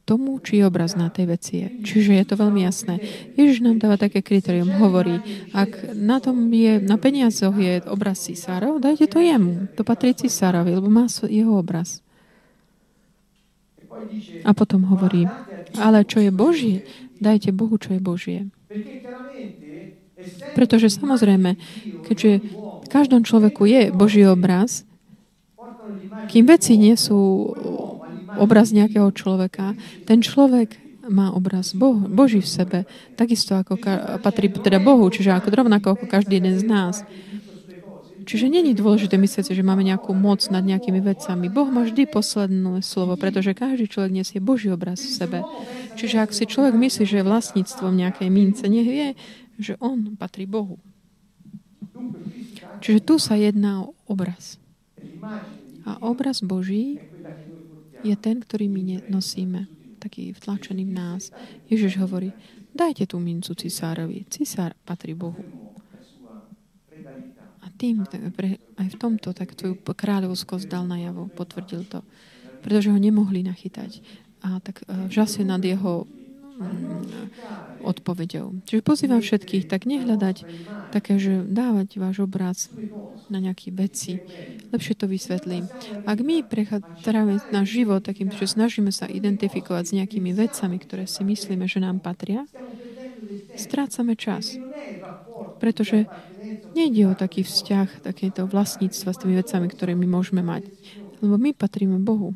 Tomu, 0.05 0.37
či 0.37 0.61
obraz 0.61 0.93
na 0.93 1.09
tej 1.09 1.25
veci 1.33 1.53
je. 1.65 1.67
Čiže 1.81 2.11
je 2.13 2.25
to 2.29 2.35
veľmi 2.37 2.61
jasné. 2.61 3.01
Ježiš 3.33 3.65
nám 3.65 3.81
dáva 3.81 3.97
také 3.97 4.21
kritérium. 4.21 4.69
Hovorí, 4.77 5.17
ak 5.49 5.97
na 5.97 6.21
tom 6.21 6.45
je, 6.53 6.77
na 6.77 7.01
peniazoch 7.01 7.57
je 7.57 7.81
obraz 7.89 8.21
císárov, 8.21 8.77
dajte 8.77 9.09
to 9.09 9.17
jemu. 9.17 9.65
To 9.73 9.81
patrí 9.81 10.13
cisárovi, 10.13 10.77
lebo 10.77 10.87
má 10.93 11.09
jeho 11.09 11.57
obraz. 11.57 12.05
A 14.45 14.53
potom 14.53 14.85
hovorí, 14.93 15.25
ale 15.73 16.05
čo 16.05 16.21
je 16.21 16.29
Božie, 16.29 16.85
dajte 17.17 17.49
Bohu, 17.49 17.81
čo 17.81 17.97
je 17.97 18.01
Božie. 18.01 18.39
Pretože 20.53 20.93
samozrejme, 20.93 21.57
keďže 22.05 22.31
v 22.85 22.87
každom 22.93 23.25
človeku 23.25 23.65
je 23.65 23.89
Boží 23.89 24.21
obraz, 24.21 24.85
kým 26.29 26.45
veci 26.49 26.77
nie 26.77 26.93
sú 26.97 27.53
obraz 28.37 28.71
nejakého 28.71 29.09
človeka. 29.11 29.75
Ten 30.05 30.19
človek 30.21 30.77
má 31.05 31.29
obraz 31.33 31.77
Boh, 31.77 32.01
Boží 32.01 32.41
v 32.41 32.49
sebe, 32.49 32.79
takisto 33.13 33.53
ako 33.53 33.77
ka- 33.77 34.17
patrí 34.21 34.49
teda 34.49 34.81
Bohu, 34.81 35.05
čiže 35.09 35.33
ako 35.33 35.53
rovnako 35.53 35.87
ako 35.93 36.05
každý 36.09 36.41
jeden 36.41 36.57
z 36.57 36.65
nás. 36.65 37.05
Čiže 38.25 38.49
není 38.49 38.73
dôležité 38.73 39.21
myslieť 39.21 39.53
že 39.53 39.61
máme 39.61 39.85
nejakú 39.85 40.09
moc 40.17 40.41
nad 40.49 40.65
nejakými 40.65 40.97
vecami. 40.97 41.45
Boh 41.45 41.69
má 41.69 41.85
vždy 41.85 42.09
posledné 42.09 42.81
slovo, 42.81 43.13
pretože 43.21 43.53
každý 43.53 43.85
človek 43.85 44.09
nesie 44.09 44.41
Boží 44.41 44.73
obraz 44.73 44.97
v 45.05 45.13
sebe. 45.13 45.39
Čiže 45.93 46.25
ak 46.25 46.33
si 46.33 46.49
človek 46.49 46.73
myslí, 46.73 47.05
že 47.05 47.21
je 47.21 47.29
vlastníctvom 47.29 47.93
nejakej 47.93 48.29
mince, 48.33 48.65
nech 48.65 48.89
vie, 48.89 49.07
že 49.61 49.77
on 49.77 50.17
patrí 50.17 50.49
Bohu. 50.49 50.81
Čiže 52.81 52.99
tu 53.05 53.21
sa 53.21 53.37
jedná 53.37 53.85
o 53.85 53.93
obraz. 54.09 54.57
A 55.85 56.01
obraz 56.01 56.41
Boží 56.41 56.97
je 58.05 58.15
ten, 58.15 58.37
ktorý 58.37 58.69
my 58.69 59.09
nosíme, 59.09 59.65
taký 59.97 60.37
vtlačený 60.37 60.85
v 60.85 60.93
nás. 60.93 61.33
Ježiš 61.65 61.97
hovorí, 61.97 62.29
dajte 62.77 63.09
tú 63.09 63.17
mincu 63.17 63.57
cisárovi. 63.57 64.29
Cisár 64.29 64.77
patrí 64.85 65.17
Bohu. 65.17 65.41
A 67.65 67.67
tým, 67.73 68.05
aj 68.77 68.87
v 68.93 68.97
tomto, 69.01 69.33
tak 69.33 69.57
tvoju 69.57 69.81
kráľovskosť 69.81 70.69
dal 70.69 70.85
najavo, 70.85 71.33
potvrdil 71.33 71.89
to. 71.89 72.05
Pretože 72.61 72.93
ho 72.93 72.99
nemohli 73.01 73.41
nachytať. 73.41 74.05
A 74.45 74.61
tak 74.61 74.85
e, 74.85 75.09
žasne 75.09 75.49
nad 75.49 75.61
jeho 75.65 76.05
odpovedou. 77.85 78.55
Čiže 78.65 78.81
pozývam 78.81 79.21
všetkých 79.21 79.67
tak 79.69 79.85
nehľadať 79.85 80.37
také, 80.89 81.19
že 81.19 81.43
dávať 81.45 81.99
váš 81.99 82.17
obraz 82.23 82.71
na 83.27 83.41
nejaké 83.41 83.73
veci. 83.73 84.21
Lepšie 84.71 84.95
to 84.97 85.05
vysvetlím. 85.09 85.67
Ak 86.05 86.21
my 86.21 86.45
prechádzame 86.45 87.41
náš 87.51 87.67
život 87.75 88.01
takým, 88.05 88.31
že 88.31 88.49
snažíme 88.49 88.89
sa 88.89 89.09
identifikovať 89.09 89.83
s 89.85 89.95
nejakými 89.97 90.31
vecami, 90.33 90.77
ktoré 90.79 91.05
si 91.05 91.21
myslíme, 91.25 91.65
že 91.67 91.83
nám 91.83 91.99
patria, 92.01 92.47
strácame 93.57 94.15
čas. 94.15 94.57
Pretože 95.59 96.05
nejde 96.75 97.09
o 97.09 97.13
taký 97.15 97.41
vzťah, 97.47 98.03
takéto 98.03 98.45
vlastníctva 98.45 99.09
s 99.15 99.19
tými 99.19 99.35
vecami, 99.39 99.67
ktoré 99.71 99.95
my 99.95 100.07
môžeme 100.07 100.43
mať. 100.43 100.67
Lebo 101.23 101.39
my 101.39 101.55
patríme 101.55 101.97
Bohu. 102.03 102.35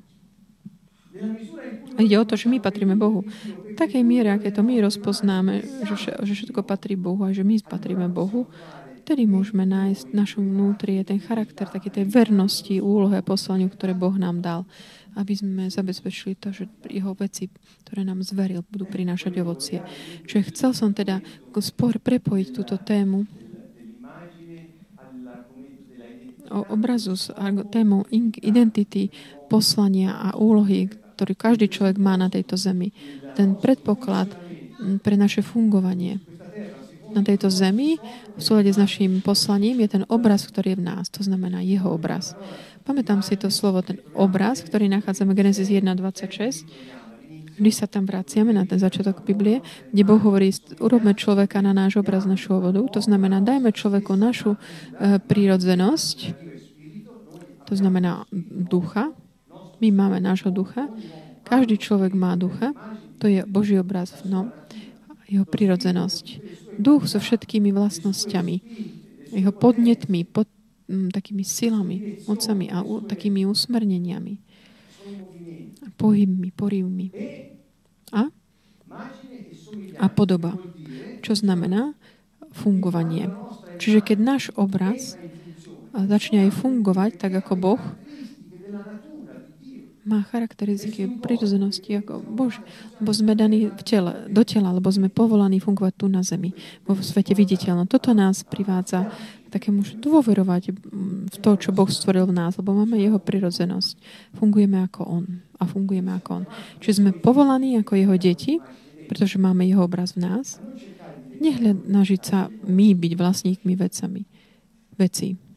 Ide 1.99 2.15
o 2.15 2.25
to, 2.25 2.39
že 2.39 2.47
my 2.47 2.63
patríme 2.63 2.95
Bohu. 2.95 3.23
V 3.23 3.75
takej 3.75 4.03
miere, 4.07 4.31
aké 4.31 4.55
to 4.55 4.63
my 4.63 4.79
rozpoznáme, 4.79 5.85
že, 5.87 6.15
všetko 6.15 6.63
patrí 6.63 6.95
Bohu 6.95 7.19
a 7.27 7.35
že 7.35 7.43
my 7.43 7.59
patríme 7.59 8.07
Bohu, 8.07 8.47
vtedy 9.03 9.25
môžeme 9.25 9.65
nájsť 9.65 10.13
v 10.13 10.15
našom 10.15 10.43
vnútri 10.45 11.01
ten 11.01 11.17
charakter 11.17 11.65
také 11.65 11.89
tej 11.89 12.05
vernosti, 12.07 12.77
úlohe 12.77 13.19
a 13.19 13.25
poslaniu, 13.25 13.67
ktoré 13.67 13.97
Boh 13.97 14.13
nám 14.15 14.39
dal, 14.39 14.61
aby 15.17 15.33
sme 15.33 15.67
zabezpečili 15.67 16.37
to, 16.37 16.53
že 16.53 16.69
jeho 16.85 17.17
veci, 17.17 17.49
ktoré 17.83 18.05
nám 18.05 18.21
zveril, 18.21 18.61
budú 18.69 18.85
prinášať 18.85 19.33
ovocie. 19.41 19.81
Čiže 20.29 20.53
chcel 20.53 20.71
som 20.77 20.93
teda 20.93 21.19
spor 21.57 21.97
prepojiť 21.97 22.47
túto 22.53 22.77
tému 22.77 23.25
o 26.49 26.65
obrazu 26.73 27.13
s 27.13 27.29
témou 27.69 28.05
identity, 28.41 29.09
poslania 29.49 30.17
a 30.17 30.37
úlohy, 30.37 30.89
ktorý 31.19 31.35
každý 31.35 31.67
človek 31.67 31.99
má 31.99 32.15
na 32.15 32.31
tejto 32.31 32.55
zemi. 32.55 32.95
Ten 33.35 33.59
predpoklad 33.59 34.31
pre 35.03 35.19
naše 35.19 35.43
fungovanie 35.43 36.23
na 37.11 37.25
tejto 37.25 37.51
zemi 37.51 37.99
v 38.37 38.41
súlade 38.41 38.71
s 38.71 38.79
našim 38.79 39.19
poslaním 39.19 39.83
je 39.83 39.99
ten 39.99 40.03
obraz, 40.07 40.47
ktorý 40.47 40.77
je 40.77 40.79
v 40.79 40.87
nás. 40.87 41.11
To 41.11 41.19
znamená 41.25 41.59
jeho 41.59 41.91
obraz. 41.91 42.39
Pamätám 42.87 43.19
si 43.19 43.35
to 43.35 43.51
slovo, 43.51 43.83
ten 43.83 43.99
obraz, 44.15 44.63
ktorý 44.63 44.87
nachádzame 44.87 45.35
v 45.35 45.43
Genesis 45.43 45.67
1.26. 45.67 46.63
Vždy 47.59 47.71
sa 47.75 47.91
tam 47.91 48.07
vraciame 48.07 48.55
na 48.55 48.63
ten 48.63 48.79
začiatok 48.79 49.27
Biblie, 49.27 49.59
kde 49.91 50.07
Boh 50.07 50.23
hovorí, 50.23 50.55
urobme 50.79 51.11
človeka 51.11 51.59
na 51.59 51.75
náš 51.75 51.99
obraz, 51.99 52.23
našu 52.23 52.55
ovodu. 52.55 52.79
To 52.95 53.03
znamená, 53.03 53.43
dajme 53.43 53.75
človeku 53.75 54.15
našu 54.15 54.55
e, 54.55 55.19
prírodzenosť, 55.19 56.17
to 57.67 57.73
znamená 57.75 58.23
ducha. 58.71 59.11
My 59.79 59.89
máme 59.91 60.19
nášho 60.19 60.51
ducha. 60.51 60.91
Každý 61.47 61.79
človek 61.79 62.13
má 62.13 62.35
ducha. 62.35 62.75
To 63.19 63.27
je 63.27 63.43
Boží 63.47 63.75
obraz, 63.75 64.23
no, 64.23 64.51
jeho 65.27 65.43
prírodzenosť 65.43 66.25
duch 66.79 67.11
so 67.11 67.19
všetkými 67.19 67.75
vlastnosťami, 67.75 68.55
jeho 69.35 69.51
podnetmi, 69.51 70.23
pod, 70.23 70.47
m, 70.87 71.11
takými 71.11 71.43
silami, 71.43 72.23
mocami 72.23 72.71
a 72.71 72.79
u, 72.81 73.03
takými 73.03 73.43
usmerneniami, 73.43 74.39
pohybmi, 75.99 76.49
porivmi. 76.55 77.07
A? 78.15 78.31
A 79.99 80.05
podoba. 80.07 80.55
Čo 81.19 81.35
znamená 81.35 81.93
fungovanie. 82.55 83.27
Čiže 83.77 83.99
keď 84.01 84.17
náš 84.17 84.43
obraz 84.55 85.19
začne 85.93 86.47
aj 86.47 86.55
fungovať 86.55 87.19
tak 87.19 87.35
ako 87.43 87.53
Boh, 87.59 87.83
má 90.09 90.25
charakteristiky 90.25 91.21
prirodzenosti 91.21 92.01
ako 92.01 92.25
Bože, 92.25 92.65
lebo 92.97 93.13
sme 93.13 93.37
daní 93.37 93.69
v 93.69 93.81
tele, 93.85 94.25
do 94.25 94.41
tela, 94.41 94.73
lebo 94.73 94.89
sme 94.89 95.13
povolaní 95.13 95.61
fungovať 95.61 95.93
tu 95.93 96.05
na 96.09 96.25
zemi, 96.25 96.57
vo 96.89 96.97
svete 96.97 97.37
viditeľnom. 97.37 97.85
Toto 97.85 98.17
nás 98.17 98.41
privádza 98.41 99.05
takému 99.53 99.85
dôverovať 100.01 100.73
v 101.29 101.37
to, 101.37 101.51
čo 101.61 101.69
Boh 101.69 101.89
stvoril 101.89 102.25
v 102.25 102.37
nás, 102.37 102.57
lebo 102.57 102.73
máme 102.73 102.97
jeho 102.97 103.21
prirodzenosť. 103.21 104.01
Fungujeme 104.33 104.81
ako 104.89 105.01
On 105.05 105.25
a 105.61 105.63
fungujeme 105.69 106.09
ako 106.17 106.29
On. 106.41 106.45
Čiže 106.81 107.05
sme 107.05 107.11
povolaní 107.13 107.77
ako 107.77 107.93
jeho 107.93 108.15
deti, 108.17 108.57
pretože 109.05 109.37
máme 109.37 109.65
jeho 109.65 109.85
obraz 109.85 110.17
v 110.17 110.25
nás. 110.25 110.57
Nehľadnažiť 111.37 112.21
sa 112.21 112.49
my 112.65 112.93
byť 112.97 113.13
vlastníkmi 113.13 113.73
vecami, 113.77 114.21
veci. 114.97 115.48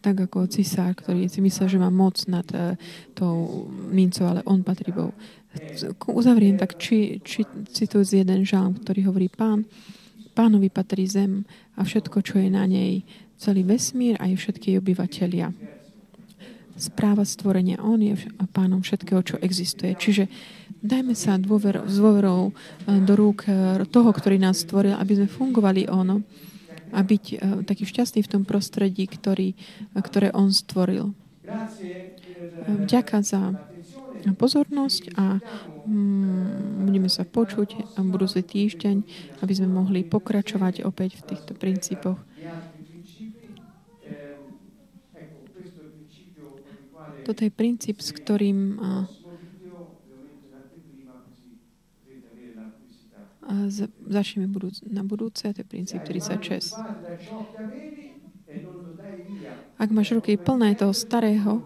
Tak 0.00 0.16
ako 0.16 0.48
cisár, 0.48 0.96
ktorý 0.96 1.28
si 1.28 1.44
myslel, 1.44 1.68
že 1.68 1.78
má 1.78 1.92
moc 1.92 2.24
nad 2.24 2.44
uh, 2.56 2.72
tou 3.12 3.68
mincov, 3.92 4.32
ale 4.32 4.40
on 4.48 4.64
patrí 4.64 4.90
Bohu. 4.92 5.12
Uzavriem 6.08 6.56
tak, 6.56 6.80
či, 6.80 7.20
či 7.20 7.44
citujú 7.68 8.06
jeden 8.06 8.46
žalm, 8.48 8.80
ktorý 8.80 9.12
hovorí 9.12 9.28
Pán, 9.28 9.68
Pánovi 10.30 10.70
patrí 10.70 11.04
zem 11.10 11.44
a 11.74 11.82
všetko, 11.82 12.22
čo 12.22 12.38
je 12.38 12.48
na 12.48 12.64
nej, 12.64 13.02
celý 13.36 13.66
vesmír 13.66 14.16
a 14.16 14.30
aj 14.30 14.40
všetky 14.40 14.78
obyvateľia. 14.78 15.50
Správa 16.80 17.28
stvorenia, 17.28 17.82
On 17.84 18.00
je 18.00 18.16
pánom 18.56 18.80
všetkého, 18.80 19.20
čo 19.20 19.36
existuje. 19.42 19.92
Čiže 19.92 20.32
dajme 20.80 21.12
sa 21.12 21.36
dôver, 21.36 21.84
s 21.84 22.00
dôverou 22.00 22.48
e, 22.48 22.52
do 23.04 23.12
rúk 23.20 23.44
e, 23.44 23.84
toho, 23.84 24.08
ktorý 24.08 24.40
nás 24.40 24.64
stvoril, 24.64 24.96
aby 24.96 25.12
sme 25.20 25.28
fungovali 25.28 25.92
ono 25.92 26.24
a 26.90 27.00
byť 27.00 27.24
uh, 27.32 27.36
taký 27.64 27.86
šťastný 27.86 28.20
v 28.26 28.30
tom 28.30 28.42
prostredí, 28.44 29.06
ktorý, 29.06 29.54
uh, 29.54 30.02
ktoré 30.02 30.30
on 30.34 30.50
stvoril. 30.50 31.14
Vďaka 32.68 33.26
za 33.26 33.56
pozornosť 34.36 35.16
a 35.16 35.40
mm, 35.88 36.84
budeme 36.86 37.08
sa 37.08 37.24
počuť 37.24 37.96
a 37.96 38.04
budúci 38.04 38.44
týždeň, 38.44 38.96
aby 39.40 39.52
sme 39.56 39.68
mohli 39.72 40.04
pokračovať 40.04 40.84
opäť 40.84 41.18
v 41.18 41.34
týchto 41.34 41.52
princípoch. 41.56 42.20
Toto 47.24 47.40
je 47.46 47.52
princíp, 47.52 48.02
s 48.02 48.10
ktorým 48.10 48.80
z, 53.66 53.88
začneme 54.06 54.46
budúc, 54.46 54.84
na 54.84 55.02
budúce, 55.02 55.48
to 55.52 55.58
je 55.60 55.66
princíp 55.66 56.02
36. 56.04 56.76
Ak 59.80 59.88
máš 59.88 60.12
ruky 60.12 60.36
plné 60.36 60.76
toho 60.76 60.92
starého 60.92 61.64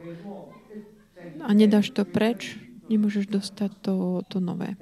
a 1.42 1.50
nedáš 1.50 1.90
to 1.90 2.06
preč, 2.06 2.56
nemôžeš 2.86 3.26
dostať 3.26 3.70
to, 3.82 4.22
to 4.30 4.38
nové. 4.38 4.78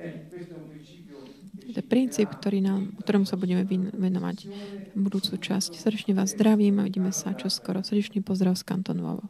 To 1.73 1.81
je 1.81 1.87
princíp, 1.89 2.29
ktorý 2.29 2.61
nám, 2.61 2.93
ktorom 3.01 3.25
sa 3.25 3.41
budeme 3.41 3.65
venovať 3.97 4.45
budúcu 4.93 5.41
časť. 5.41 5.81
Srdečne 5.81 6.13
vás 6.13 6.37
zdravím 6.37 6.85
a 6.85 6.87
vidíme 6.87 7.09
sa 7.17 7.33
čoskoro. 7.33 7.81
Srdečný 7.81 8.21
pozdrav 8.21 8.61
z 8.61 8.69
Kantonovo. 8.69 9.25